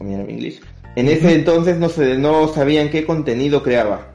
[0.00, 0.60] Mira mi inglés.
[0.96, 4.14] En ese entonces no, se, no sabían qué contenido creaba.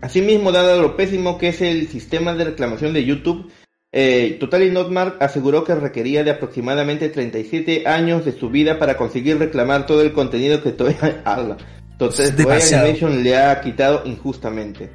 [0.00, 3.50] Asimismo, dado lo pésimo que es el sistema de reclamación de YouTube,
[3.92, 9.38] eh, Totally Notmark aseguró que requería de aproximadamente 37 años de su vida para conseguir
[9.38, 10.96] reclamar todo el contenido que Toei,
[11.94, 12.08] habla.
[12.10, 12.84] Total, Es Toei demasiado.
[12.84, 14.90] Animation le ha quitado injustamente.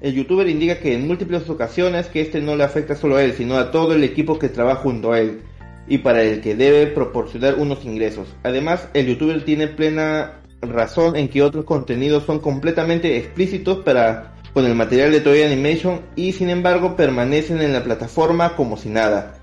[0.00, 3.32] El youtuber indica que en múltiples ocasiones que este no le afecta solo a él,
[3.32, 5.40] sino a todo el equipo que trabaja junto a él
[5.88, 8.28] y para el que debe proporcionar unos ingresos.
[8.44, 14.64] Además, el youtuber tiene plena razón en que otros contenidos son completamente explícitos para con
[14.64, 19.37] el material de Toei Animation y sin embargo permanecen en la plataforma como si nada.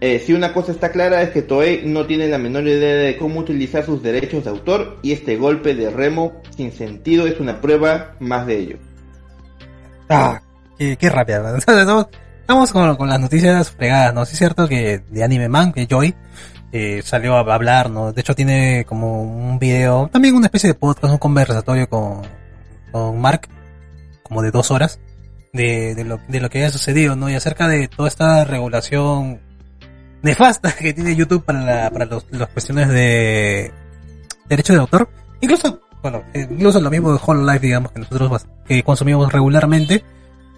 [0.00, 3.16] Eh, si una cosa está clara es que Toei no tiene la menor idea de
[3.16, 7.60] cómo utilizar sus derechos de autor y este golpe de remo sin sentido es una
[7.60, 8.76] prueba más de ello.
[10.08, 10.40] Ah,
[10.78, 11.56] qué, qué rápida.
[11.58, 14.24] Estamos, con, las noticias fregadas, ¿no?
[14.24, 16.14] Sí es cierto que de Anime Man, que Joy,
[16.72, 18.12] eh, salió a hablar, ¿no?
[18.12, 22.22] De hecho tiene como un video, también una especie de podcast, un conversatorio con,
[22.92, 23.48] con Mark,
[24.22, 25.00] como de dos horas,
[25.52, 27.28] de, lo, de lo que haya sucedido, ¿no?
[27.28, 29.40] Y acerca de toda esta regulación
[30.22, 33.72] nefasta que tiene YouTube para, la, para los, las cuestiones de
[34.48, 35.08] derecho de autor.
[35.40, 40.04] Incluso, bueno, eh, incluso lo mismo de Hololive, digamos, que nosotros que consumimos regularmente,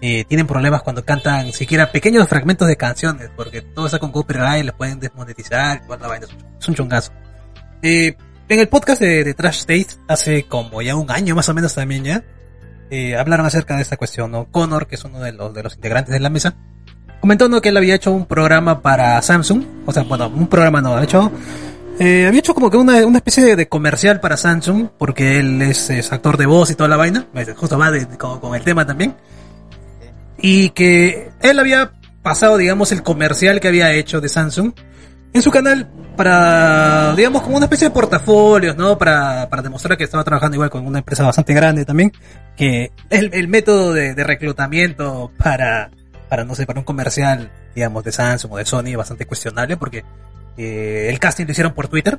[0.01, 4.65] eh, tienen problemas cuando cantan siquiera pequeños fragmentos de canciones, porque todo está con copyright,
[4.65, 6.25] les pueden desmonetizar, la vaina
[6.59, 7.11] es un- chungazo.
[7.83, 8.15] Eh,
[8.49, 11.75] en el podcast de, de Trash State, hace como ya un año más o menos
[11.75, 12.23] también ya,
[12.89, 14.45] eh, hablaron acerca de esta cuestión, ¿no?
[14.51, 16.55] Connor, que es uno de los, de los integrantes de la mesa,
[17.21, 17.61] comentó ¿no?
[17.61, 21.03] que él había hecho un programa para Samsung, o sea, bueno, un programa no, de
[21.05, 21.31] hecho,
[21.99, 25.61] eh, había hecho como que una, una especie de, de comercial para Samsung, porque él
[25.61, 28.63] es, es actor de voz y toda la vaina, justo va de- con, con el
[28.63, 29.15] tema también,
[30.37, 31.91] y que él había
[32.23, 34.73] pasado, digamos, el comercial que había hecho de Samsung
[35.33, 38.97] en su canal para, digamos, como una especie de portafolios, ¿no?
[38.97, 42.11] Para, para demostrar que estaba trabajando igual con una empresa bastante grande también,
[42.57, 45.89] que el, el método de, de reclutamiento para,
[46.31, 50.05] para, no sé, para un comercial, digamos, de Samsung o de Sony bastante cuestionable porque
[50.57, 52.17] eh, el casting lo hicieron por Twitter.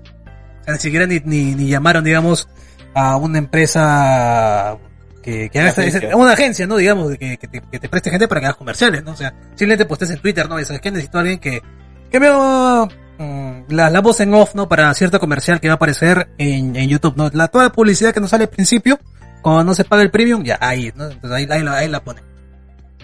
[0.61, 2.47] O sea, ni siquiera ni, ni, ni llamaron, digamos,
[2.95, 4.77] a una empresa
[5.23, 6.09] que, que haga esta- Agencia.
[6.09, 6.77] esa- una agencia, ¿no?
[6.77, 9.13] Digamos, que, que te, que te preste gente para que hagas comerciales, ¿no?
[9.13, 10.61] O sea, simplemente postes en Twitter, ¿no?
[10.61, 11.63] Y sabes que necesito a alguien que,
[12.11, 14.69] que me mm, la, la voz en off, ¿no?
[14.69, 17.31] Para cierto comercial que va a aparecer en, en YouTube, ¿no?
[17.33, 19.01] La, toda la publicidad que nos sale al principio,
[19.41, 21.05] cuando no se paga el premium, ya ahí, ¿no?
[21.09, 22.23] Entonces ahí, ahí, la- ahí la ponen.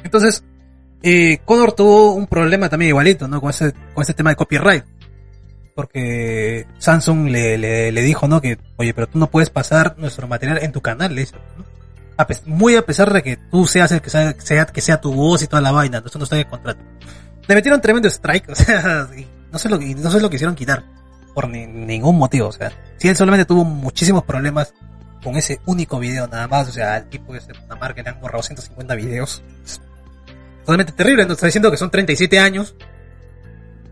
[0.04, 0.44] Entonces,
[1.02, 3.40] eh, Connor tuvo un problema también igualito, ¿no?
[3.40, 4.84] Con ese, con ese tema de copyright.
[5.74, 8.40] Porque Samsung le, le, le dijo, ¿no?
[8.40, 11.64] Que, oye, pero tú no puedes pasar nuestro material en tu canal, le dice, ¿no?
[12.16, 15.12] A muy a pesar de que tú seas el que sea, sea- que sea tu
[15.14, 16.80] voz y toda la vaina, eso no está en el contrato.
[17.46, 20.56] Le metieron tremendo strike, o sea, y no sé lo, y no sé lo quisieron
[20.56, 20.82] quitar
[21.32, 24.74] por ni- ningún motivo, o sea, si él solamente tuvo muchísimos problemas
[25.22, 28.20] con ese único video nada más, o sea, al tipo ese una marca le han
[28.20, 29.42] borrado 150 videos.
[29.64, 29.80] Es
[30.68, 32.74] totalmente terrible, nos está diciendo que son 37 años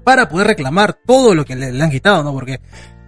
[0.04, 2.34] para poder reclamar todo lo que le, le han quitado, ¿no?
[2.34, 2.60] Porque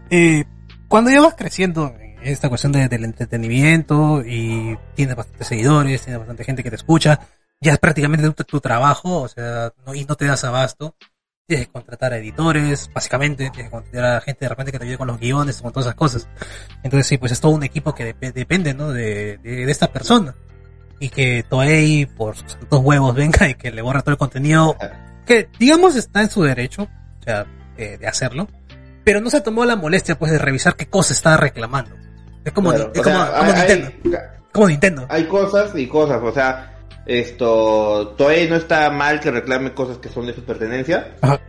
[0.08, 0.46] eh,
[0.88, 6.18] cuando ya vas creciendo en esta cuestión de- del entretenimiento y tienes bastantes seguidores, tienes
[6.18, 7.20] bastante gente que te escucha,
[7.60, 10.94] ya es prácticamente tu, tu trabajo, o sea, no, y no te das abasto.
[11.46, 14.84] Tienes que contratar a editores, básicamente, tienes que contratar a gente de repente que te
[14.84, 16.28] ayude con los guiones, con todas esas cosas.
[16.82, 18.92] Entonces sí, pues es todo un equipo que dep- depende, ¿no?
[18.92, 20.34] De, de, de esta persona.
[21.00, 24.76] Y que Toei, por sus santos huevos, venga y que le borra todo el contenido,
[25.26, 26.88] que digamos está en su derecho,
[27.20, 27.46] o sea,
[27.76, 28.48] de, de hacerlo,
[29.04, 31.94] pero no se tomó la molestia pues de revisar qué cosa estaba reclamando.
[32.44, 35.06] Es como, Claro, es como, sea, como hay- Nintendo, hay- como Nintendo.
[35.08, 36.74] hay cosas y cosas, o sea,
[37.06, 41.40] esto, Toei no está mal que reclame cosas que son de su pertenencia, Ajá.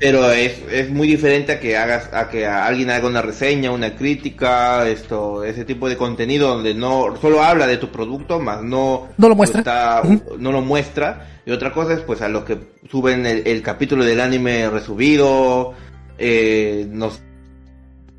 [0.00, 3.94] Pero es, es muy diferente a que hagas, a que alguien haga una reseña, una
[3.94, 9.08] crítica, esto, ese tipo de contenido donde no, solo habla de tu producto, más no,
[9.18, 9.60] No lo muestra.
[9.60, 10.02] está-
[10.38, 12.58] no lo muestra, y otra cosa es pues a los que
[12.90, 15.74] suben el, el capítulo del anime resubido,
[16.18, 17.20] eh, nos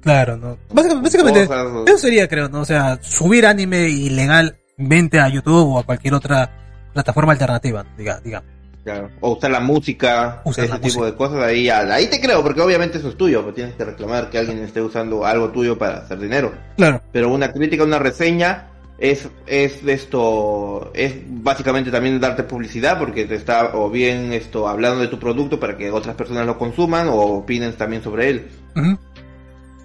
[0.02, 0.58] Claro, ¿no?
[0.74, 2.62] Básicamente, básicamente Cosas- eso sería, creo, ¿no?
[2.62, 6.50] O sea, subir anime ilegalmente a YouTube o a cualquier otra
[6.94, 8.44] plataforma alternativa, diga, diga.
[8.84, 9.10] Claro.
[9.20, 11.06] O usar la música, Usar ese la tipo música.
[11.06, 14.30] de cosas, ahí, ahí te creo, porque obviamente eso es tuyo, pero tienes que reclamar
[14.30, 16.52] que alguien esté usando algo tuyo para hacer dinero.
[16.78, 17.02] Claro.
[17.12, 23.36] Pero una crítica, una reseña, es, es esto, es básicamente también darte publicidad, porque te
[23.36, 27.16] está, o bien esto, hablando de tu producto para que otras personas lo consuman, o
[27.16, 28.48] opinen también sobre él.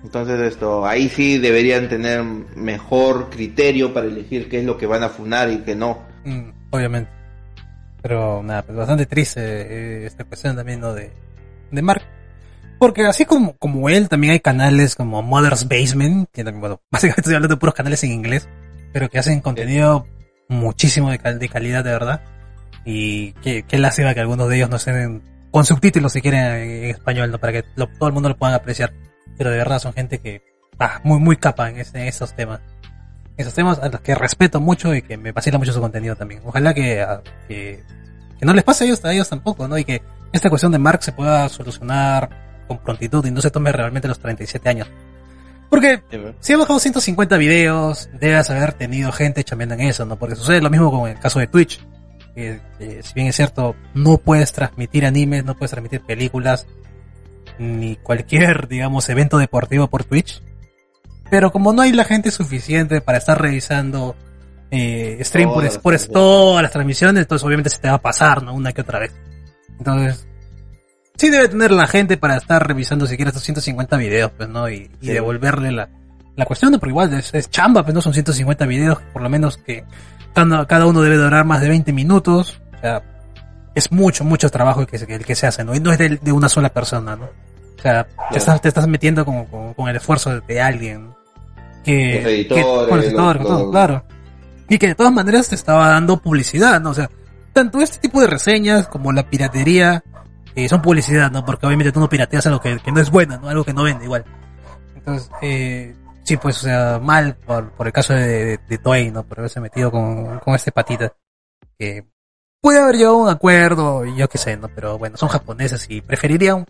[0.02, 5.02] Entonces esto, ahí sí deberían tener mejor criterio para elegir qué es lo que van
[5.02, 5.98] a funar y qué no.
[6.24, 7.15] Mm, obviamente.
[8.06, 10.94] Pero nada, pues bastante triste eh, esta cuestión también, ¿no?
[10.94, 11.10] De,
[11.72, 12.02] de Mark.
[12.78, 17.22] Porque así como, como él, también hay canales como Mother's Basement, que también, bueno, básicamente
[17.22, 18.48] estoy hablando de puros canales en inglés,
[18.92, 20.06] pero que hacen contenido
[20.48, 22.22] muchísimo de, cal- de calidad, de verdad.
[22.84, 26.84] Y qué, qué lástima que algunos de ellos no estén con subtítulos si quieren en,
[26.84, 27.38] español, ¿no?
[27.38, 28.92] Para que lo- todo el mundo lo pueda apreciar.
[29.36, 30.42] Pero de verdad son gente que,
[30.78, 32.60] ah, muy, muy capa en, en esos temas
[33.36, 36.40] esos temas a los que respeto mucho y que me vacila mucho su contenido también.
[36.44, 37.82] Ojalá que, a- que,
[38.38, 39.76] que no les pase a ellos, a ellos tampoco, ¿no?
[39.78, 42.30] Y que esta cuestión de Mark se pueda solucionar
[42.68, 44.88] con prontitud y no se tome realmente los 37 años.
[45.68, 46.02] Porque
[46.40, 50.16] si ha bajado 150 videos, debes haber tenido gente chambeando en eso, ¿no?
[50.16, 51.84] Porque sucede lo mismo con el caso de Twitch.
[52.34, 56.66] Que, que si bien es cierto, no puedes transmitir animes, no puedes transmitir películas,
[57.58, 60.42] ni cualquier, digamos, evento deportivo por Twitch.
[61.30, 64.14] Pero como no hay la gente suficiente para estar revisando
[64.70, 68.42] eh, stream por, Todas por todas las transmisiones, entonces obviamente se te va a pasar,
[68.42, 68.54] ¿no?
[68.54, 69.14] Una que otra vez.
[69.78, 70.26] Entonces,
[71.16, 74.68] sí debe tener la gente para estar revisando siquiera estos 150 videos, pues, ¿no?
[74.68, 75.12] Y, y Sí.
[75.12, 75.88] devolverle la,
[76.36, 76.78] la cuestión, ¿no?
[76.78, 78.00] Pero igual es, es chamba, pues, ¿no?
[78.02, 79.84] Son 150 videos, por lo menos que
[80.34, 82.60] cada, cada uno debe durar más de 20 minutos.
[82.76, 83.02] O sea,
[83.74, 85.74] es mucho, mucho trabajo el que, se- el que se hace, ¿no?
[85.74, 87.24] Y no es de, de una sola persona, ¿no?
[87.78, 91.10] O sea, te, estás, te estás metiendo con, con, con el esfuerzo de, de alguien.
[91.86, 94.04] Que, Los editores, que- con los editores, los- con todo, claro.
[94.68, 96.90] Y que de todas maneras te estaba dando publicidad, ¿no?
[96.90, 97.08] O sea,
[97.52, 100.02] tanto este tipo de reseñas como la piratería
[100.56, 101.44] eh, son publicidad, ¿no?
[101.44, 103.48] Porque obviamente tú no pirateas algo que, que no es bueno, ¿no?
[103.48, 104.24] Algo que no vende igual.
[104.96, 109.10] Entonces, eh, sí, pues, o sea, mal por, por el caso de, de, de Toei,
[109.10, 109.22] ¿no?
[109.22, 111.12] Por haberse metido con, con este patita.
[111.78, 112.04] Que
[112.60, 114.68] puede haber a un acuerdo, yo qué sé, ¿no?
[114.74, 116.66] Pero bueno, son japoneses y preferirían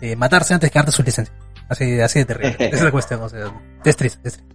[0.00, 1.34] eh, matarse antes que darte su licencia.
[1.68, 2.56] Así, así de terrible.
[2.60, 3.52] Esa es la cuestión, o sea,
[3.84, 4.53] es triste, es triste.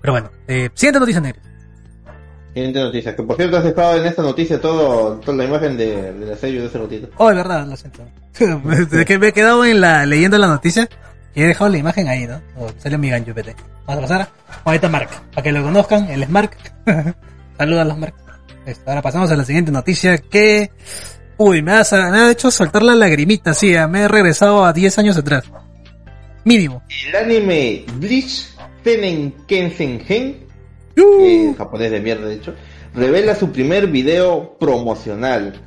[0.00, 1.40] Pero bueno, eh, siguiente noticia, Negri.
[2.54, 3.14] Siguiente noticia.
[3.14, 6.36] Que por cierto has dejado en esta noticia todo, toda la imagen de, de la
[6.36, 7.08] sello de ese ratito.
[7.16, 8.02] Oh, es verdad, lo siento.
[8.38, 10.88] Desde que me he quedado en la, leyendo la noticia
[11.34, 12.40] y he dejado la imagen ahí, ¿no?
[12.56, 13.54] Oh, salió mi gancho, PT.
[13.86, 14.28] Vamos a pasar a
[14.64, 16.56] ahorita Mark, para que lo conozcan, él es Mark.
[17.58, 18.14] Saludos a los Mark.
[18.66, 20.70] Listo, Ahora pasamos a la siguiente noticia que...
[21.36, 24.98] Uy, me ha, me ha hecho soltar la lagrimita, sí, me he regresado a 10
[24.98, 25.44] años atrás.
[26.44, 26.82] Mínimo.
[27.08, 28.55] El anime Bleach
[28.86, 30.46] Senen Kensen Gen,
[30.96, 32.54] Uh, eh, japonés de mierda de hecho,
[32.94, 35.60] revela su primer video promocional.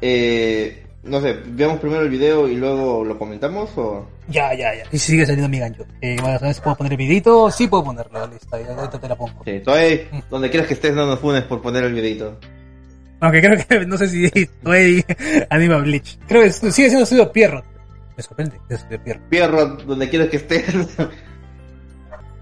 [0.00, 4.08] Eh, no sé, veamos primero el video y luego lo comentamos o...
[4.28, 4.84] ya, ya, ya.
[4.90, 5.84] Y sigue saliendo mi gancho.
[6.00, 7.50] Eh, bueno, si puedo poner el videito.
[7.50, 9.44] Sí puedo ponerlo, listo, ahorita te la pongo.
[9.44, 9.98] Sí, todavía,
[10.30, 12.40] donde quieras que estés no nos funes por poner el videito.
[13.20, 15.04] Aunque creo que, no sé si Toei
[15.50, 16.18] anima Bleach.
[16.26, 17.66] Creo que sigue siendo estudio Pierrot.
[18.16, 19.28] Me sorprende, es estudio Pierrot.
[19.28, 20.64] Pierro, donde quieras que estés.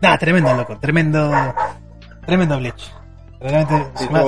[0.02, 1.32] Nah, tremendo, loco, tremendo,
[2.26, 2.92] tremendo Bleach.
[3.40, 4.24] Realmente, Sí, se me ha-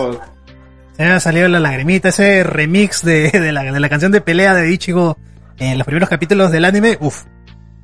[0.97, 4.21] se me ha salido la lagrimita, ese remix de, de, la, de la canción de
[4.21, 5.17] pelea de Ichigo
[5.59, 7.25] en los primeros capítulos del anime, uff,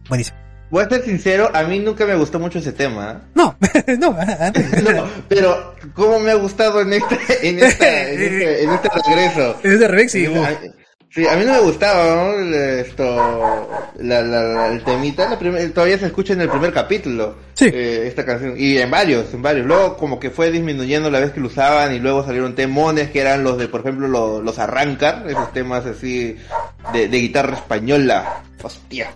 [0.09, 0.39] buenísimo.
[0.71, 3.23] Voy a ser sincero, a mí nunca me gustó mucho ese tema.
[3.35, 3.57] No,
[3.99, 4.83] no, antes.
[4.83, 9.57] No, pero cómo me ha gustado en este, en esta, en este, en este regreso.
[9.63, 10.49] Ese remix, sí, uf.
[11.15, 12.33] Sí, a mí no me gustaba, ¿no?
[12.41, 13.05] El- Esto,
[14.01, 17.37] la, la, la- el temita, la primer- todavía se escucha en el primer capítulo.
[17.55, 17.67] Sí.
[17.73, 18.55] eh, esta canción.
[18.57, 19.65] Y en varios, en varios.
[19.65, 23.21] Luego como que fue disminuyendo la vez que lo usaban y luego salieron temones que
[23.21, 26.37] eran los de, por ejemplo, los, los arrancar, esos temas así
[26.93, 28.43] de, de guitarra española.
[28.61, 29.15] Hostia.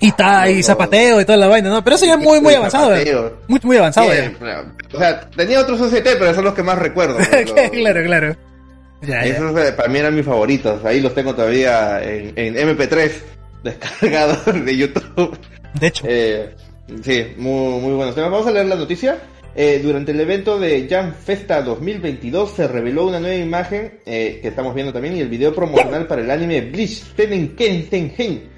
[0.00, 1.84] Y, ta, y zapateo y toda la vaina, ¿no?
[1.84, 2.94] Pero eso ya es muy, muy avanzado.
[2.94, 3.00] ¿eh?
[3.04, 3.36] zapateo.
[3.48, 4.10] Muy, muy avanzado.
[4.10, 7.18] Sí, pero- o sea, tenía otros OCT, pero son los que más recuerdo.
[7.46, 8.36] Los- claro, claro.
[9.06, 9.34] Ya, ya.
[9.34, 10.84] Esos eh, para mí eran mis favoritos.
[10.84, 13.10] Ahí los tengo todavía en, en MP3
[13.62, 15.38] descargados de YouTube.
[15.80, 16.54] De hecho, Eh,
[17.02, 18.30] sí, muy, muy buenos temas.
[18.30, 19.18] Vamos a leer la noticia.
[19.56, 24.48] Eh, durante el evento de Jam Festa 2022 se reveló una nueva imagen eh, que
[24.48, 28.48] estamos viendo también y el video promocional para el anime Bleach Tenen Ken Tengen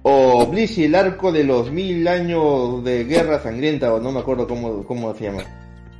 [0.00, 4.20] o Bleach y el arco de los mil años de guerra sangrienta o no me
[4.20, 5.42] acuerdo cómo, cómo se llama.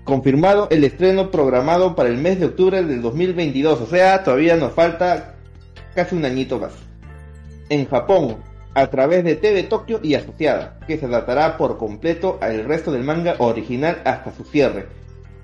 [0.05, 4.72] Confirmado el estreno programado para el mes de octubre del 2022, o sea, todavía nos
[4.72, 5.34] falta
[5.94, 6.72] casi un añito más.
[7.68, 8.38] En Japón,
[8.74, 13.05] a través de TV Tokyo y Asociada, que se adaptará por completo al resto del
[13.05, 14.86] manga original hasta su cierre.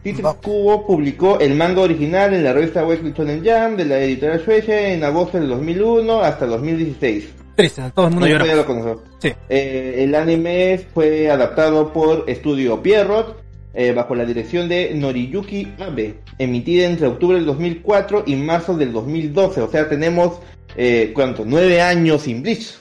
[0.02, 4.40] Citrus Kubo publicó el manga original en la revista Weekly Shonen Jam de la editorial
[4.40, 7.34] Shueisha en agosto del 2001 hasta 2016.
[7.56, 9.02] triste, todo el mundo No, ya lo conoció.
[9.18, 9.32] Sí.
[9.48, 13.45] Eh, el anime fue adaptado por Estudio Pierrot
[13.76, 18.92] eh, bajo la dirección de Noriyuki Abe, emitida entre octubre del 2004 y marzo del
[18.92, 19.60] 2012.
[19.60, 20.40] O sea, tenemos,
[20.76, 21.44] eh, ¿cuánto?
[21.46, 22.80] Nueve años sin Bleach.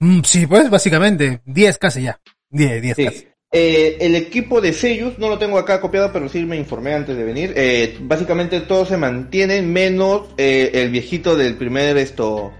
[0.00, 2.20] Mm, sí, pues básicamente, 10 casi ya.
[2.50, 3.04] 10, 10 Sí.
[3.04, 3.28] casi.
[3.50, 7.16] Eh, el equipo de Seiyus, no lo tengo acá copiado, pero sí me informé antes
[7.16, 7.54] de venir.
[7.56, 12.52] Eh, básicamente todos se mantienen, menos eh, el viejito del primer esto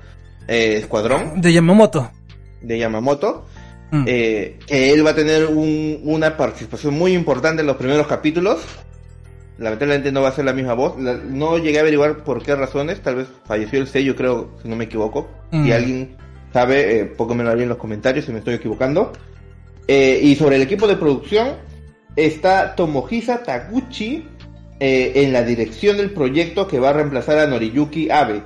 [0.48, 2.10] eh, escuadrón De Yamamoto.
[2.62, 3.44] de Yamamoto.
[3.90, 4.04] Mm.
[4.06, 8.60] eh, que él va a tener un- una participación muy importante en los primeros capítulos.
[9.58, 11.00] Lamentablemente no va a ser la misma voz.
[11.00, 13.00] La- no llegué a averiguar por qué razones.
[13.00, 15.28] Tal vez falleció el sello, creo, si no me equivoco.
[15.50, 15.64] Mm.
[15.64, 16.16] Si alguien
[16.52, 19.12] sabe, eh, pónganmelo ahí en los comentarios si me estoy equivocando.
[19.88, 21.54] Eh, y sobre el equipo de producción
[22.14, 24.24] está Tomohisa Taguchi
[24.80, 28.42] eh, en la dirección del proyecto que va a reemplazar a Noriyuki Abe.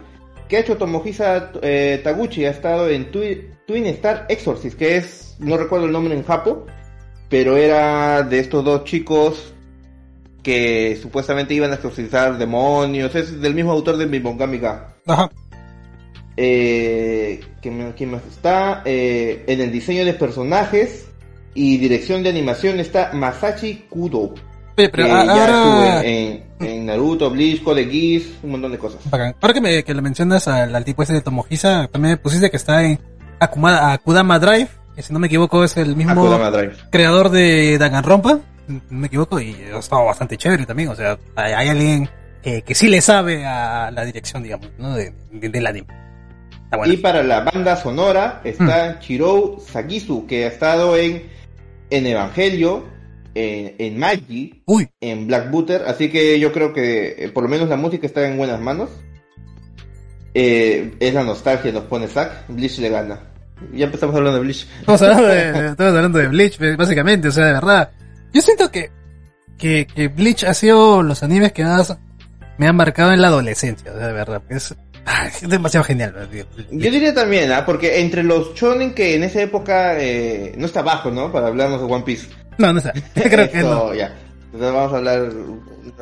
[0.48, 2.44] ¿Qué ha hecho Tomohisa eh, Taguchi?
[2.46, 6.66] Ha estado en Twi- Twin Star Exorcist, que es, no recuerdo el nombre en Japo,
[7.30, 9.54] pero era de estos dos chicos
[10.42, 13.14] que supuestamente iban a exorcizar demonios.
[13.14, 14.92] Es del mismo autor de Mibongami Ga.
[15.06, 15.30] Ajá.
[16.36, 18.82] Eh, ¿quién, más está?
[18.84, 21.06] Eh, en el diseño de personajes
[21.54, 24.34] y dirección de animación está Masashi Kudo.
[24.76, 25.96] Oye, pero que a- ya ahora...
[26.02, 29.00] estuvo en, en Naruto, Bleach, Code Geass, un montón de cosas.
[29.10, 32.50] Ahora que, me, que le mencionas al, al tipo ese de Tomohisa, también me pusiste
[32.50, 32.98] que está en
[33.44, 36.12] Akuma, Akudama Drive, que si no me equivoco es el mismo
[36.90, 41.52] creador de Danganronpa, no me equivoco, y ha estado bastante chévere también, o sea, hay,
[41.52, 42.08] hay alguien
[42.42, 44.94] que, que sí le sabe a la dirección, digamos, ¿no?
[44.94, 45.86] De, de- del anime.
[46.86, 51.24] Y para la banda sonora está Chirou Sagisu, que ha estado en,
[51.90, 52.86] en Evangelio,
[53.34, 57.48] en, en Magi, Uy, en Black Butter, así que yo creo que eh, por lo
[57.50, 58.88] menos la música está en buenas manos.
[60.34, 63.20] Eh, es la nostalgia, nos pone Zack, Bleach le gana.
[63.72, 64.66] Ya empezamos hablando de Bleach.
[64.80, 67.90] estamos hablando de, estamos hablando de Bleach, básicamente, o sea, de verdad.
[68.32, 68.90] Yo siento que,
[69.58, 71.96] que, que Bleach ha sido los animes que más
[72.58, 74.74] me han marcado en la adolescencia, o sea, de verdad, es,
[75.42, 76.28] es demasiado genial.
[76.30, 76.44] tío.
[76.70, 77.64] Yo diría también, ¿ah?
[77.66, 81.32] porque entre los shonen que en esa época eh, no está bajo, ¿no?
[81.32, 82.28] Para hablarnos de One Piece.
[82.58, 82.92] No, no está.
[83.14, 83.94] Creo que Esto, no.
[83.94, 84.14] ya.
[84.52, 85.22] Entonces vamos a hablar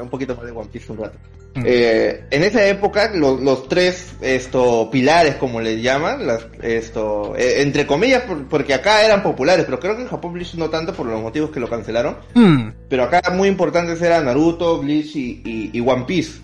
[0.00, 1.16] un poquito más de One Piece un rato.
[1.54, 1.62] Mm.
[1.66, 7.62] Eh, en esa época, los, los tres esto, pilares, como les llaman, las, esto, eh,
[7.62, 10.92] entre comillas, por- porque acá eran populares, pero creo que en Japón Bleach no tanto
[10.94, 12.18] por los motivos que lo cancelaron.
[12.34, 16.40] Mm, Pero acá muy importantes eran Naruto, Bleach y, y- y One Piece.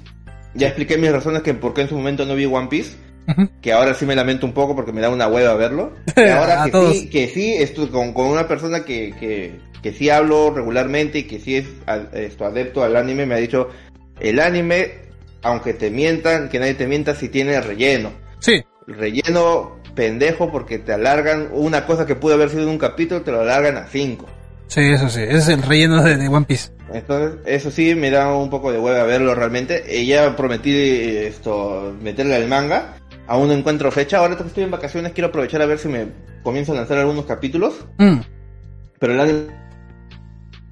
[0.55, 2.97] Ya expliqué mis razones que por qué en su momento no vi One Piece.
[3.61, 5.93] Que ahora sí me lamento un poco porque me da una hueva verlo.
[6.17, 6.97] Y ahora que todos.
[6.97, 11.23] sí, que sí, esto con, con una persona que, que, que sí hablo regularmente y
[11.25, 11.67] que sí es
[12.13, 13.69] esto, adepto al anime, me ha dicho,
[14.21, 14.93] el anime,
[15.43, 18.13] aunque te mientan, que nadie te mienta si tiene relleno.
[18.39, 23.33] Sí, Relleno pendejo porque te alargan una cosa que pudo haber sido un capítulo, te
[23.33, 24.27] lo alargan a cinco.
[24.69, 25.23] sí, eso sí.
[25.23, 26.71] Ese es el relleno de, de One Piece.
[26.93, 29.83] Entonces, eso sí me da un poco de hueva verlo realmente.
[30.07, 32.97] Ya prometí eh, esto, meterle al manga.
[33.27, 34.19] Aún no encuentro fecha.
[34.19, 36.07] Ahora que estoy en vacaciones quiero aprovechar a ver si me
[36.43, 37.75] comienzo a lanzar algunos capítulos.
[37.99, 38.19] Mm,
[38.99, 39.47] Pero el anime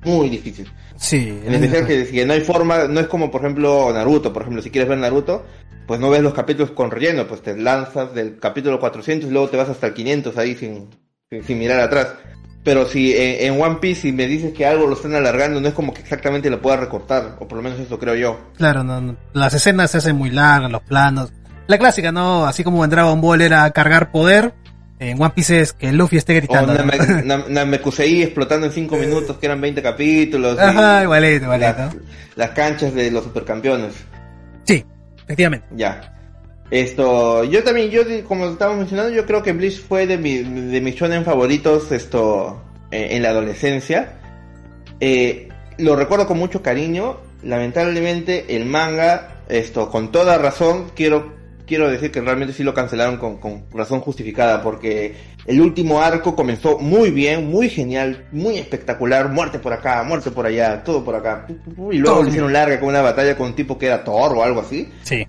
[0.04, 0.70] Muy difícil.
[0.96, 1.40] Sí.
[1.44, 4.62] En especial que, que no hay forma, no es como por ejemplo Naruto, por ejemplo,
[4.62, 5.44] si quieres ver Naruto,
[5.86, 9.48] pues no ves los capítulos con relleno, pues te lanzas del capítulo 400 y luego
[9.48, 10.88] te vas hasta el 500 ahí sin,
[11.30, 12.14] sin, sin mirar atrás.
[12.62, 15.68] Pero si en, en One Piece si me dices que algo lo están alargando, no
[15.68, 18.38] es como que exactamente lo pueda recortar, o por lo menos eso creo yo.
[18.56, 19.16] Claro, no, no.
[19.34, 21.32] las escenas se hacen muy largas, los planos.
[21.66, 22.46] La clásica, ¿no?
[22.46, 24.52] Así como en Dragon Ball era cargar poder,
[24.98, 26.74] en One Piece es que Luffy esté O gritando.
[27.24, 30.58] Nam- Namekusei explotando en 5 minutos, que eran 20 capítulos.
[30.58, 31.66] Ajá, igualito, igualito.
[31.78, 31.96] las,
[32.36, 33.94] las canchas de los supercampeones.
[34.64, 34.84] Sí,
[35.24, 35.66] efectivamente.
[35.74, 36.10] Ya.
[36.70, 40.80] Esto, yo también, yo como estábamos mencionando, yo creo que Bleach fue de, mi, de
[40.80, 44.14] mis shonen favoritos esto eh, en la adolescencia.
[45.00, 45.48] Eh,
[45.78, 47.18] lo recuerdo con mucho cariño.
[47.42, 51.34] Lamentablemente el manga, esto, con toda razón, quiero
[51.66, 55.14] quiero decir que realmente sí lo cancelaron con, con razón justificada, porque
[55.46, 60.46] el último arco comenzó muy bien, muy genial, muy espectacular, muerte por acá, muerte por
[60.46, 61.46] allá, todo por acá,
[61.90, 64.42] y luego le hicieron larga con una batalla con un tipo que era Thor o
[64.42, 64.88] algo así.
[65.02, 65.26] Sí.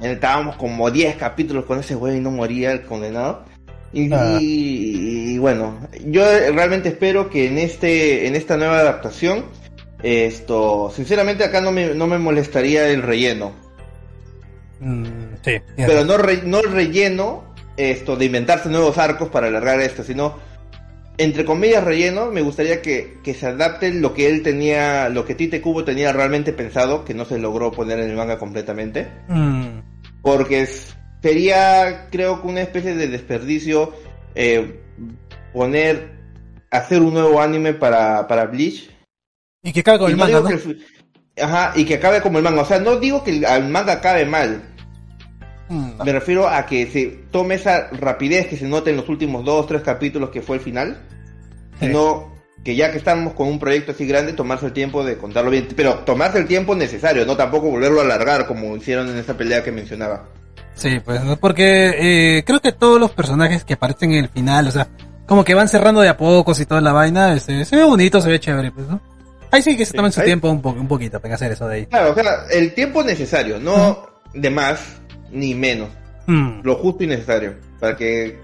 [0.00, 3.44] Estábamos como 10 capítulos con ese güey y no moría el condenado.
[3.92, 4.38] Y, Ah.
[4.40, 9.44] y- y bueno, yo realmente espero que en este en esta nueva adaptación
[10.02, 13.52] esto, sinceramente acá no me, no me molestaría el relleno,
[14.84, 15.04] Mm,
[15.44, 15.60] sí.
[15.76, 17.44] pero no re- no el relleno
[17.76, 20.38] esto de inventarse nuevos arcos para alargar esto, sino
[21.18, 25.34] entre comillas relleno, me gustaría que, que se adapte lo que él tenía, lo que
[25.34, 29.06] Tite Kubo tenía realmente pensado, que no se logró poner en el manga completamente.
[29.28, 29.80] Mm,
[30.22, 30.66] Porque
[31.22, 33.92] sería, creo que una especie de desperdicio
[34.34, 34.80] eh,
[35.52, 36.10] poner,
[36.70, 38.90] hacer un nuevo anime para, para Bleach.
[39.62, 40.48] y que caga con el no manga, digo ¿no?
[40.48, 42.62] que el fi- ajá, y que acabe como el manga.
[42.62, 44.62] O sea, no digo que el, el manga acabe mal.
[45.72, 49.44] Mm, Me refiero a que se tome esa rapidez que se nota en los últimos
[49.44, 50.98] dos, tres capítulos que fue el final.
[51.80, 51.86] Sí.
[51.86, 52.30] Sino
[52.64, 55.66] que ya que estamos con un proyecto así grande, tomarse el tiempo de contarlo bien.
[55.74, 59.64] Pero tomarse el tiempo necesario, no tampoco volverlo a alargar como hicieron en esa pelea
[59.64, 60.28] que mencionaba.
[60.74, 61.36] Sí, pues, ¿no?
[61.36, 64.88] porque eh, creo que todos los personajes que aparecen en el final, o sea,
[65.26, 68.20] como que van cerrando de a pocos y toda la vaina, este, se ve bonito,
[68.20, 69.00] se ve chévere, pues, ¿no?
[69.50, 71.52] Ahí sí que se Sí, tomen su ahí- tiempo un, po un poquito para hacer
[71.52, 71.86] eso de ahí.
[71.86, 74.80] Claro, o sea, el tiempo necesario, no de más
[75.32, 75.88] ni menos.
[76.26, 78.38] Mm, Lo justo y necesario para que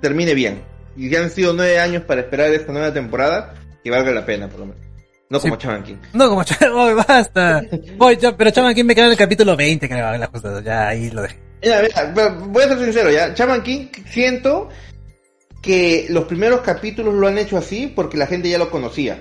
[0.00, 0.62] termine bien.
[0.96, 4.48] Y ya han sido nueve años para esperar esta nueva temporada, que valga la pena,
[4.48, 4.82] por lo menos.
[5.28, 5.48] No Sí.
[5.48, 5.96] como Chaman King.
[6.12, 7.62] No, como Ch- Oye, basta.
[7.96, 9.88] Voy, pero chaval, ¿quién me queda en el capítulo 20?
[9.88, 11.36] Creo, la justa, ya ahí lo dejé.
[11.62, 13.34] Mira, mira, voy a ser sincero, ya.
[13.34, 14.68] Chaman King, siento
[15.62, 19.18] que los primeros capítulos lo han hecho así porque la gente ya lo conocía.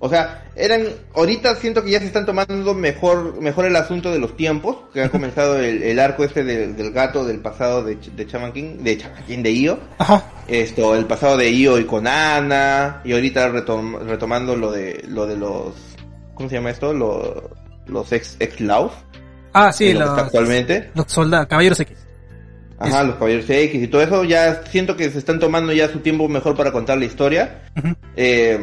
[0.00, 0.82] O sea, eran,
[1.14, 5.02] ahorita siento que ya se están tomando mejor, mejor el asunto de los tiempos, que
[5.02, 8.78] ha comenzado el, el arco este del, del gato del pasado de, de Chaman King,
[8.78, 9.78] de Chaman King, de Io.
[9.98, 10.22] Ajá.
[10.46, 15.26] Esto, el pasado de Io y con Ana, y ahorita retom- retomando lo de, lo
[15.26, 15.74] de los,
[16.34, 16.92] ¿cómo se llama esto?
[16.92, 17.42] Los,
[17.86, 18.92] los ex, ex Laos,
[19.52, 20.90] Ah, sí, los, actualmente.
[20.94, 21.96] los soldados, caballeros X.
[22.78, 25.98] Ajá, los caballeros X y todo eso, ya siento que se están tomando ya su
[25.98, 27.62] tiempo mejor para contar la historia.
[27.76, 27.94] Ujú.
[28.14, 28.60] Eh,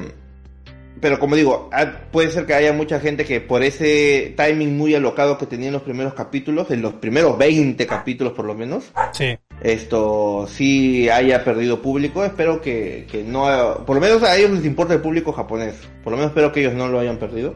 [1.05, 4.95] pero como digo, ah, puede ser que haya mucha gente que por ese timing muy
[4.95, 8.85] alocado que tenía en los primeros capítulos, en los primeros 20 capítulos por lo menos,
[9.11, 9.37] Sí.
[9.61, 12.25] esto sí haya perdido público.
[12.25, 15.75] Espero que, que no, por lo menos a ellos les importa el público japonés.
[16.03, 17.53] Por lo menos espero que ellos no lo hayan perdido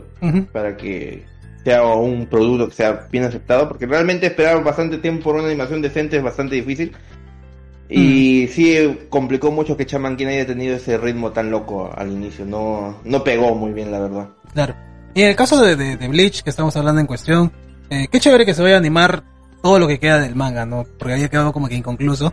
[0.54, 1.26] para que
[1.64, 5.82] sea un producto que sea bien aceptado, porque realmente esperar bastante tiempo por una animación
[5.82, 6.96] decente es bastante difícil.
[7.90, 12.46] Y sí complicó mucho que Chaman King haya tenido ese ritmo tan loco al inicio,
[12.46, 14.30] no, no pegó muy bien la verdad.
[14.54, 14.76] Claro.
[15.16, 17.52] Y en el caso de, de, de Bleach, que estamos hablando en cuestión,
[17.90, 19.24] eh, qué chévere que se vaya a animar
[19.64, 20.86] todo lo que queda del manga, ¿no?
[20.98, 22.32] Porque había quedado como que inconcluso.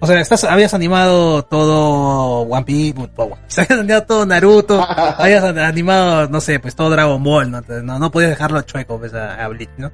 [0.00, 2.94] O sea, estás, habías animado todo One Piece,
[3.58, 4.82] habías animado todo Naruto,
[5.18, 7.60] habías animado, no sé, pues todo Dragon Ball, ¿no?
[7.82, 9.92] No, no podías dejarlo chueco pues, a, a Bleach, ¿no?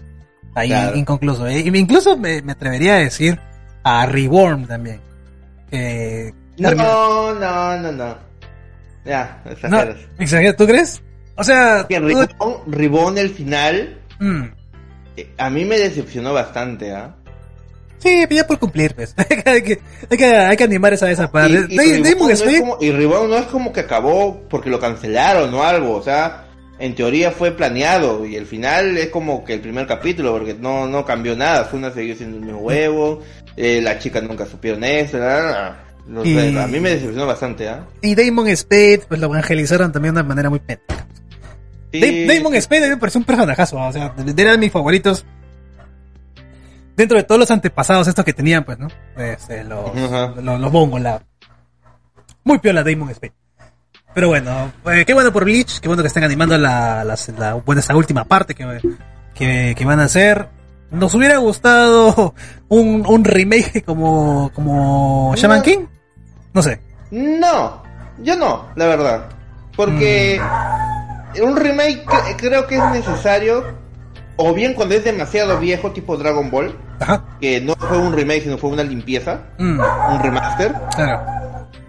[0.54, 0.96] Ahí Claro.
[0.96, 1.50] inconcluso.
[1.50, 3.38] Y incluso me, me atrevería a decir
[3.84, 5.00] a Reborn también.
[5.70, 8.16] Termina- No, no, no, no.
[9.04, 10.56] Ya, no, exageras.
[10.56, 11.02] ¿tú crees?
[11.36, 11.98] O sea, Que
[12.66, 14.42] Ribón el final, Mm.
[15.16, 17.14] eh, a mí me decepcionó bastante, ¿ah?
[17.98, 19.14] Sí, ya por cumplir, pues.
[19.46, 21.66] hay, que, hay, que, hay que animar esa, esa parte.
[21.70, 24.68] Y, y Ribón no es Spade- como, y Ribón no es como que acabó porque
[24.70, 26.44] lo cancelaron o algo, o sea,
[26.80, 30.86] en teoría fue planeado y el final es como que el primer capítulo porque no,
[30.88, 33.20] no cambió nada, fue una seguir siendo el mismo huevo,
[33.56, 37.86] eh, las chicas nunca supieron esto, nada, no sé, a mí me decepcionó bastante, ¿ah?
[38.02, 41.06] Y Damon Spade, pues lo evangelizaron también de una manera muy pendeja.
[41.92, 44.52] Sí, Da- Damon Spade a mí me pareció un personajazo, o sea, de- de- era
[44.52, 45.24] de mis favoritos.
[46.96, 48.88] Dentro de todos los antepasados estos que tenían, pues, ¿no?
[49.16, 50.34] Este, los, Ajá.
[50.40, 51.22] los, los Bongo, la...
[52.44, 53.32] Muy piola Damon Spade.
[54.14, 57.54] Pero bueno, eh, qué bueno por Bleach, qué bueno que estén animando la, la, la-
[57.54, 58.80] bueno, esa última parte que,
[59.34, 60.48] que, que van a hacer.
[60.90, 62.34] Nos hubiera gustado
[62.68, 65.62] un, un remake como, como Shaman No.
[65.64, 65.78] King.
[66.52, 66.80] No sé.
[67.12, 67.82] No,
[68.18, 69.28] yo no, la verdad.
[69.76, 70.40] Porque
[71.42, 73.64] un remake cre- creo que es necesario,
[74.36, 77.22] o bien cuando es demasiado viejo, tipo Dragon Ball, Ajá.
[77.40, 81.20] que no fue un remake, sino fue una limpieza, Mm, un remaster, claro.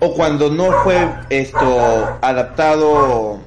[0.01, 0.97] O cuando no fue
[1.29, 3.39] esto adaptado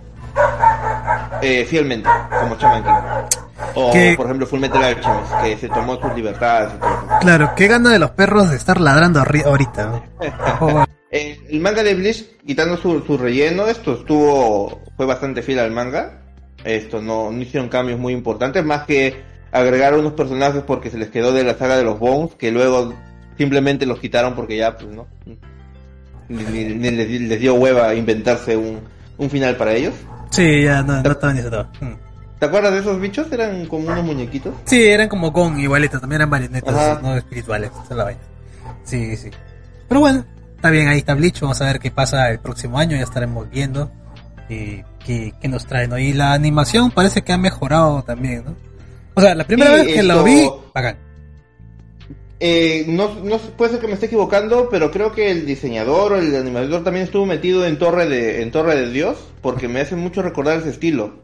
[1.43, 2.09] eh, fielmente,
[2.41, 3.39] como Shaman King.
[3.75, 7.19] O, Que- por ejemplo, Fullmetal Alchemist, que se tomó sus libertades y todo.
[7.21, 10.03] Claro, qué gana de los perros de estar ladrando ahorita.
[11.11, 16.21] el manga de Bleach, quitando su, su relleno, esto estuvo, fue bastante fiel al manga.
[16.63, 21.11] Esto no, no hicieron cambios muy importantes, más que agregar unos personajes porque se les
[21.11, 22.95] quedó de la saga de los Bones, que luego
[23.37, 25.07] simplemente los quitaron porque ya, pues, no.
[26.29, 28.81] Ni, ni- ni les, les dio hueva inventarse un,
[29.19, 29.95] un final para ellos.
[30.31, 31.41] Sí, ya no, no estaba ni.
[31.43, 31.97] Mm.
[32.39, 33.31] ¿Te acuerdas de esos bichos?
[33.33, 34.53] Eran como unos muñequitos.
[34.65, 37.01] Sí, eran como Gon igualitos, también eran marionetas, Ajá.
[37.03, 38.21] no espirituales, esa es la vaina.
[38.85, 39.31] Sí, sí.
[39.89, 40.25] Pero bueno,
[40.57, 43.49] está bien, ahí está Bleach, vamos a ver qué pasa el próximo año, ya estaremos
[43.51, 43.91] viendo
[44.49, 45.99] y qué, qué nos traen, ¿no?
[45.99, 48.57] Y la animación parece que ha mejorado también, ¿no?
[49.15, 50.97] O sea, la primera Sí, vez que esto- lo vi, bacán.
[52.47, 56.19] Eh, no, no puede ser que me esté equivocando, pero creo que el diseñador o
[56.19, 59.97] el animador también estuvo metido en Torre de, en Torre de Dios, porque me hace
[59.97, 61.24] mucho recordar ese estilo.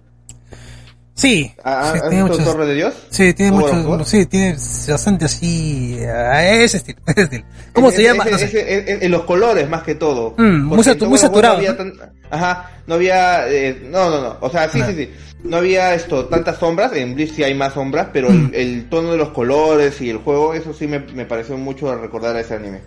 [1.15, 2.95] Sí, ¿Ha- sí, ¿Has tiene visto muchos- Torre de Dios?
[3.11, 4.05] Sí, tiene ¿O War of mucho, War?
[4.07, 4.57] sí, tiene
[4.89, 7.45] bastante así, a ese estilo, ese estilo.
[7.75, 8.23] ¿Cómo se Ese- llama?
[8.25, 8.45] ese- No sé.
[8.47, 10.35] ese- ese- en los colores más que todo.
[10.39, 11.93] Mm, muy satu- muy saturado, No había tan-
[12.31, 14.87] ajá, no había, eh, no, no, no, o sea, sí, Ah.
[14.89, 15.11] sí, sí.
[15.45, 18.51] No había esto, tantas sombras, en Bleach sí hay más sombras, pero Mm.
[18.53, 21.91] el, el tono de los colores y el juego, eso sí me, me pareció mucho
[21.91, 22.81] a recordar a ese anime.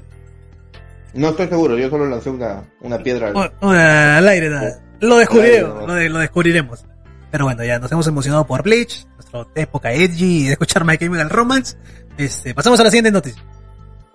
[1.13, 3.27] No estoy seguro, yo solo lancé una, una piedra.
[3.27, 4.79] al- O- o- al aire, nada.
[5.01, 6.85] Lo descubriremos, Al aire, lo, de- lo descubriremos.
[7.33, 10.99] Pero bueno, ya nos hemos emocionado por Bleach, nuestra época edgy y de escuchar My
[10.99, 11.75] Chemical Romance.
[12.15, 13.43] Este, pasamos a la siguiente noticia.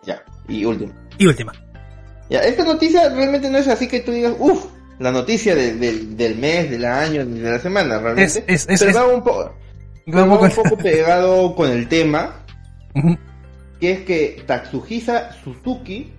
[0.05, 0.93] Ya, y último.
[1.19, 1.53] Y última.
[2.31, 4.67] Ya, esta noticia realmente no es así que tú digas, uff,
[5.01, 8.45] la noticia de- del- del mes, del año, de la semana, realmente.
[8.47, 12.37] Es- pero es- va un, Va poco- pegado con el tema,
[13.81, 16.13] que es que Tatsuhisa Suzuki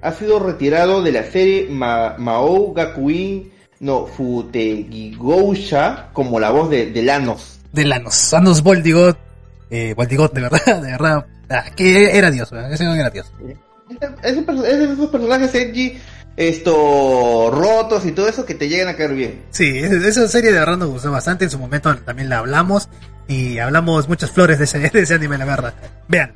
[0.00, 6.90] ha sido retirado de la serie Ma- Mao Gakuin no Futegigousha como la voz de,
[6.90, 7.58] de Lanos.
[7.72, 9.18] de Lanos, Anos Voldigot,
[9.70, 11.26] eh, Voldigot, de verdad, de verdad.
[11.50, 12.72] Ah, que era Dios, ¿verdad?
[12.72, 13.30] ese no era Dios.
[14.22, 15.96] Es, de esos personajes edgy,
[16.36, 19.42] esto, rotos y todo eso que te llegan a caer bien.
[19.50, 21.44] Sí, es- esa serie de verdad nos gustó bastante.
[21.44, 22.88] En su momento también la hablamos
[23.28, 25.74] y hablamos muchas flores de ese, de ese anime, la verdad.
[26.08, 26.32] Vean,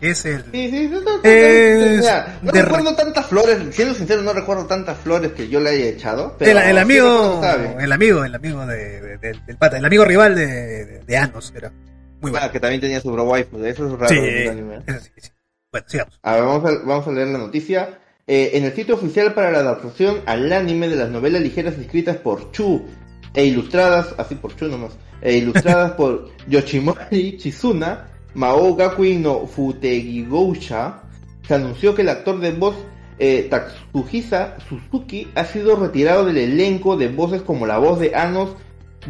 [0.00, 0.42] es el.
[0.52, 4.22] Sí, sí, no, no, no, Es o sea, no de- recuerdo tantas flores, siendo sincero,
[4.22, 6.36] no recuerdo tantas flores que yo le haya echado.
[6.38, 7.40] Pero el, amigo,
[7.80, 11.52] el amigo, el amigo de, de- del- del pata, el amigo rival de, de, Anos,
[11.56, 11.72] era
[12.20, 12.46] muy bueno.
[12.46, 14.08] Ah, que también tenía su bro waifu, eso es raro.
[14.08, 14.82] Sí, anime.
[14.86, 15.30] sí, sí.
[15.72, 16.18] Bueno, sigamos.
[16.22, 17.98] A ver, vamos a, vamos a leer la noticia.
[18.28, 22.16] Eh, en el sitio oficial para la adaptación al anime de las novelas ligeras escritas
[22.16, 22.84] por Chu
[23.32, 24.92] e ilustradas, así por Chu nomás,
[25.22, 31.00] e ilustradas por Yoshimori Chizuna, Mao Gakui no Futegigousha,
[31.48, 32.74] se anunció que el actor de voz
[33.18, 38.50] eh, Tatsuhisa Suzuki ha sido retirado del elenco de voces como la voz de Anos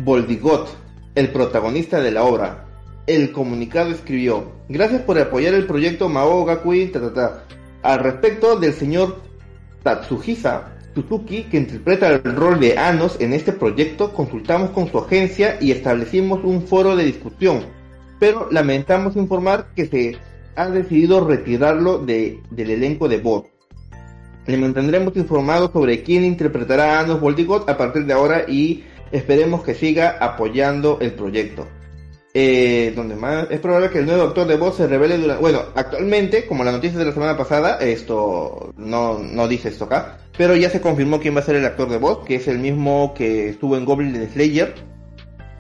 [0.04, 0.68] Boldigot,
[1.16, 2.68] el protagonista de la obra.
[3.08, 7.42] El comunicado escribió, gracias por apoyar el proyecto Mao Gakui, ta.
[7.82, 9.22] Al respecto del señor
[9.82, 15.58] Tatsuhisa Suzuki, que interpreta el rol de Anos en este proyecto, consultamos con su agencia
[15.60, 17.64] y establecimos un foro de discusión,
[18.18, 20.16] pero lamentamos informar que se
[20.56, 23.44] ha decidido retirarlo de, del elenco de voz.
[24.46, 29.62] Le mantendremos informado sobre quién interpretará a Anos Voldigot a partir de ahora y esperemos
[29.62, 31.66] que siga apoyando el proyecto.
[32.38, 35.62] Eh, donde más es probable que el nuevo actor de voz se revele durante bueno
[35.74, 40.54] actualmente como la noticia de la semana pasada esto no no dice esto acá pero
[40.54, 43.14] ya se confirmó quién va a ser el actor de voz que es el mismo
[43.14, 44.74] que estuvo en Goblin Slayer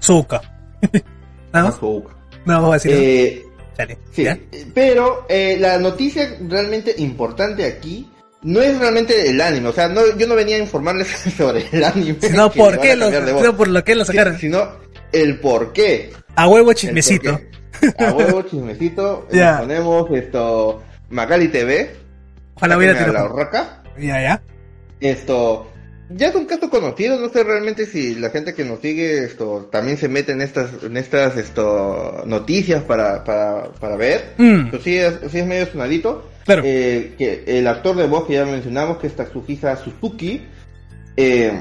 [0.02, 0.42] Zuka.
[2.46, 2.92] No, vamos a decir.
[2.94, 3.42] Eh,
[3.76, 4.26] Dale, sí,
[4.72, 8.10] pero eh, la noticia realmente importante aquí
[8.42, 11.84] no es realmente el anime, o sea, no, yo no venía a informarles sobre el
[11.84, 12.16] anime.
[12.20, 14.38] Sino por qué lo, sino por lo que lo sacaron.
[14.38, 14.66] sino
[15.12, 16.12] el por qué.
[16.36, 17.38] A huevo chismecito.
[17.98, 19.26] A huevo chismecito.
[19.32, 19.58] Ya.
[19.60, 20.82] Ponemos esto.
[21.10, 21.94] Magali TV.
[22.54, 23.24] Ojalá hubiera la tirado.
[23.26, 23.82] horraca.
[23.98, 24.42] Ya, ya.
[25.00, 25.70] Esto.
[26.08, 29.68] Ya es un caso conocido, no sé realmente si la gente que nos sigue esto
[29.72, 34.34] también se mete en estas, en estas esto, noticias para, para, para ver.
[34.38, 36.30] Mm, Pero sí es, sí es medio sonadito.
[36.44, 36.62] claro.
[36.64, 40.42] Eh, que el actor de voz que ya mencionamos, que es Tatsuhisa Suzuki,
[41.16, 41.60] eh,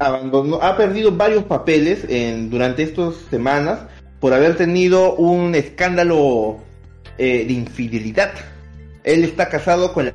[0.00, 3.80] abandonó, ha perdido varios papeles en, durante estas semanas
[4.18, 6.58] por haber tenido un escándalo
[7.18, 8.32] eh, de infidelidad.
[9.04, 10.14] Él está casado con la...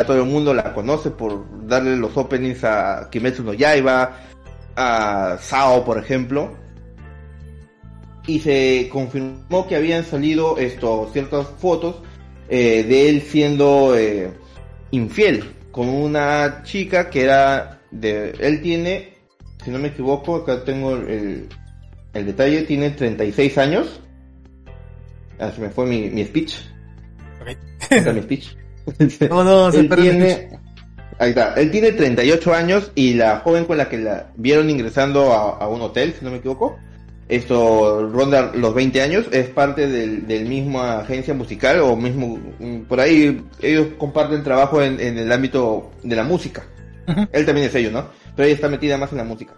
[0.00, 4.16] A todo el mundo la conoce por darle los openings a Kimetsu no Yaiba,
[4.74, 6.56] a Sao, por ejemplo.
[8.26, 11.96] Y se confirmó que habían salido esto, ciertas fotos
[12.48, 14.32] eh, de él siendo eh,
[14.90, 18.30] infiel con una chica que era de...
[18.40, 19.18] Él tiene,
[19.62, 21.46] si no me equivoco, acá tengo el,
[22.14, 24.00] el detalle, tiene 36 años.
[25.38, 26.54] Ah, se me fue mi, mi speech.
[27.90, 28.59] Mi speech.
[29.28, 30.48] No, no, se tiene,
[31.18, 35.32] ahí está, él tiene 38 años y la joven con la que la vieron ingresando
[35.32, 36.76] a, a un hotel, si no me equivoco,
[37.30, 42.80] esto ronda los 20 años, es parte del, del mismo agencia musical o mismo, mm,
[42.88, 46.64] por ahí ellos comparten trabajo en, en el ámbito de la música.
[47.32, 48.06] Él también es ello, ¿no?
[48.36, 49.54] Pero ella está metida más en la música.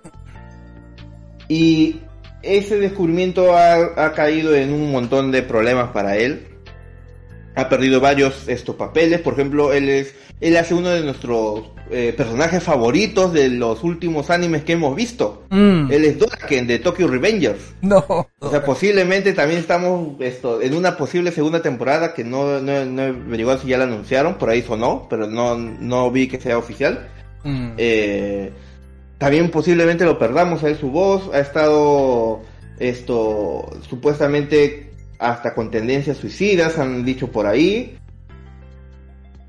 [1.49, 2.01] Y
[2.43, 6.47] ese descubrimiento ha, ha caído en un montón de problemas para él.
[7.55, 9.21] Ha perdido varios estos papeles.
[9.21, 14.31] Por ejemplo, él es, él hace uno de nuestros eh, personajes favoritos de los últimos
[14.31, 15.45] animes que hemos visto.
[15.51, 17.75] Mm, Él es Doraken de Tokyo Revengers.
[17.83, 18.05] no.
[18.39, 23.03] O sea, posiblemente también estamos esto, en una posible segunda temporada que no, no, no
[23.03, 26.57] he averiguado si ya la anunciaron, por ahí sonó, pero no, no vi que sea
[26.57, 27.09] oficial.
[27.45, 27.73] Mm.
[27.77, 28.53] Eh,
[29.19, 32.41] también posiblemente lo perdamos a él su voz, ha estado
[32.79, 34.92] esto supuestamente
[35.23, 37.99] hasta con tendencias suicidas, han dicho por ahí.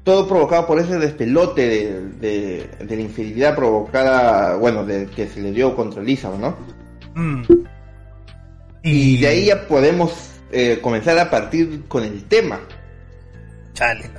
[0.03, 5.41] Todo provocado por ese despelote de, de, de la infidelidad provocada, bueno, de que se
[5.41, 6.55] le dio contra Lisa, ¿no?
[7.15, 7.43] Mm.
[8.83, 12.59] Y de ahí ya podemos eh, comenzar a partir con el tema.
[13.73, 14.09] Chale.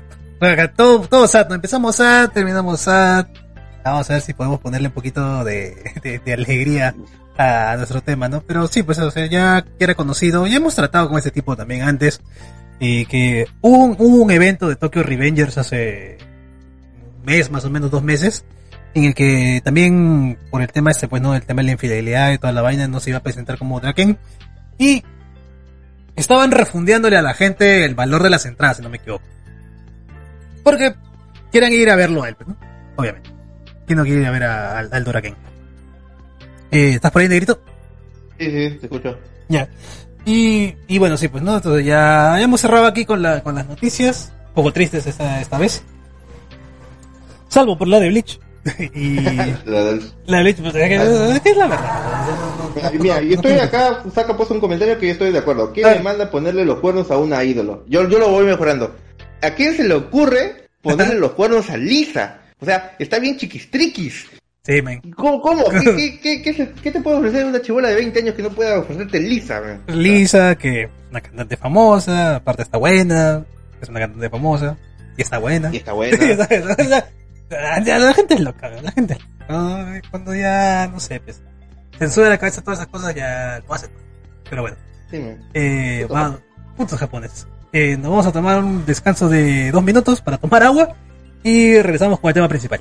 [0.75, 1.55] Todo, todo sad, ¿no?
[1.55, 3.27] Empezamos sad, terminamos sad.
[3.85, 6.95] Vamos a ver si podemos ponerle un poquito de, de, de alegría
[7.37, 8.43] a nuestro tema, ¿no?
[8.43, 11.83] Pero sí, pues, o sea, ya era conocido, ya hemos tratado con este tipo también
[11.83, 12.21] antes.
[12.81, 16.19] Y que hubo un, un evento de Tokyo Revengers hace
[17.19, 18.45] un mes, más o menos dos meses,
[18.95, 21.35] en el que también por el tema este, pues, ¿no?
[21.35, 23.81] El tema de la infidelidad y toda la vaina no se iba a presentar como
[23.81, 24.19] Draken.
[24.79, 25.05] Y
[26.17, 29.25] estaban refundiéndole a la gente el valor de las entradas, si no me equivoco.
[30.63, 30.95] Porque
[31.51, 32.57] quieren ir a verlo a él, pues, ¿no?
[32.97, 33.31] Obviamente.
[33.87, 35.37] ¿Quién no quiere ir a ver al, Doraken?
[36.75, 37.61] Eh, ¿Estás por ahí, negrito?
[38.39, 39.17] Sí, sí, te escucho.
[39.49, 39.69] Ya.
[40.27, 41.57] Y, y bueno, sí, pues, ¿no?
[41.57, 44.33] Entonces ya, hemos cerrado aquí con, la, con las noticias.
[44.49, 45.83] Un poco tristes esta, esta vez.
[47.49, 48.41] Salvo por la de Bleach.
[48.95, 49.17] y
[49.67, 50.95] La del- la de Bleach, pues, es que,
[51.35, 52.91] es que es la verdad.
[52.95, 55.73] Y Mira, yo estoy acá, saca puesto un comentario que yo estoy de acuerdo.
[55.73, 57.85] ¿Quién le manda ponerle los cuernos a una ídolo?
[57.89, 58.97] Yo, yo lo voy mejorando.
[59.43, 62.41] ¿A quién se le ocurre ponerle los cuernos a Lisa?
[62.59, 64.27] O sea, está bien chiquistriquis.
[64.65, 65.01] Sí, man.
[65.17, 65.41] ¿Cómo?
[65.43, 65.65] cómo?
[65.69, 68.43] ¿Qué, qué, qué, qué se- qué te puede ofrecer una chibola de 20 años que
[68.43, 69.61] no pueda ofrecerte Lisa?
[69.61, 69.83] man?
[69.89, 73.45] Lisa, que es una cantante famosa, aparte está buena,
[73.81, 74.77] es una cantante famosa,
[75.17, 75.71] y está buena.
[75.73, 76.17] Y está buena.
[77.51, 80.01] La gente es loca, la gente es loca.
[80.11, 81.43] Cuando ya, no sé, pues,
[81.99, 83.91] censura la cabeza todas esas cosas, ya lo hacen.
[84.49, 84.77] Pero bueno,
[85.11, 85.39] Sí, man.
[85.53, 86.07] eh,
[86.77, 87.47] putos japoneses.
[87.73, 90.95] Eh, nos vamos a tomar un descanso de dos minutos para tomar agua
[91.43, 92.81] y regresamos con el tema principal.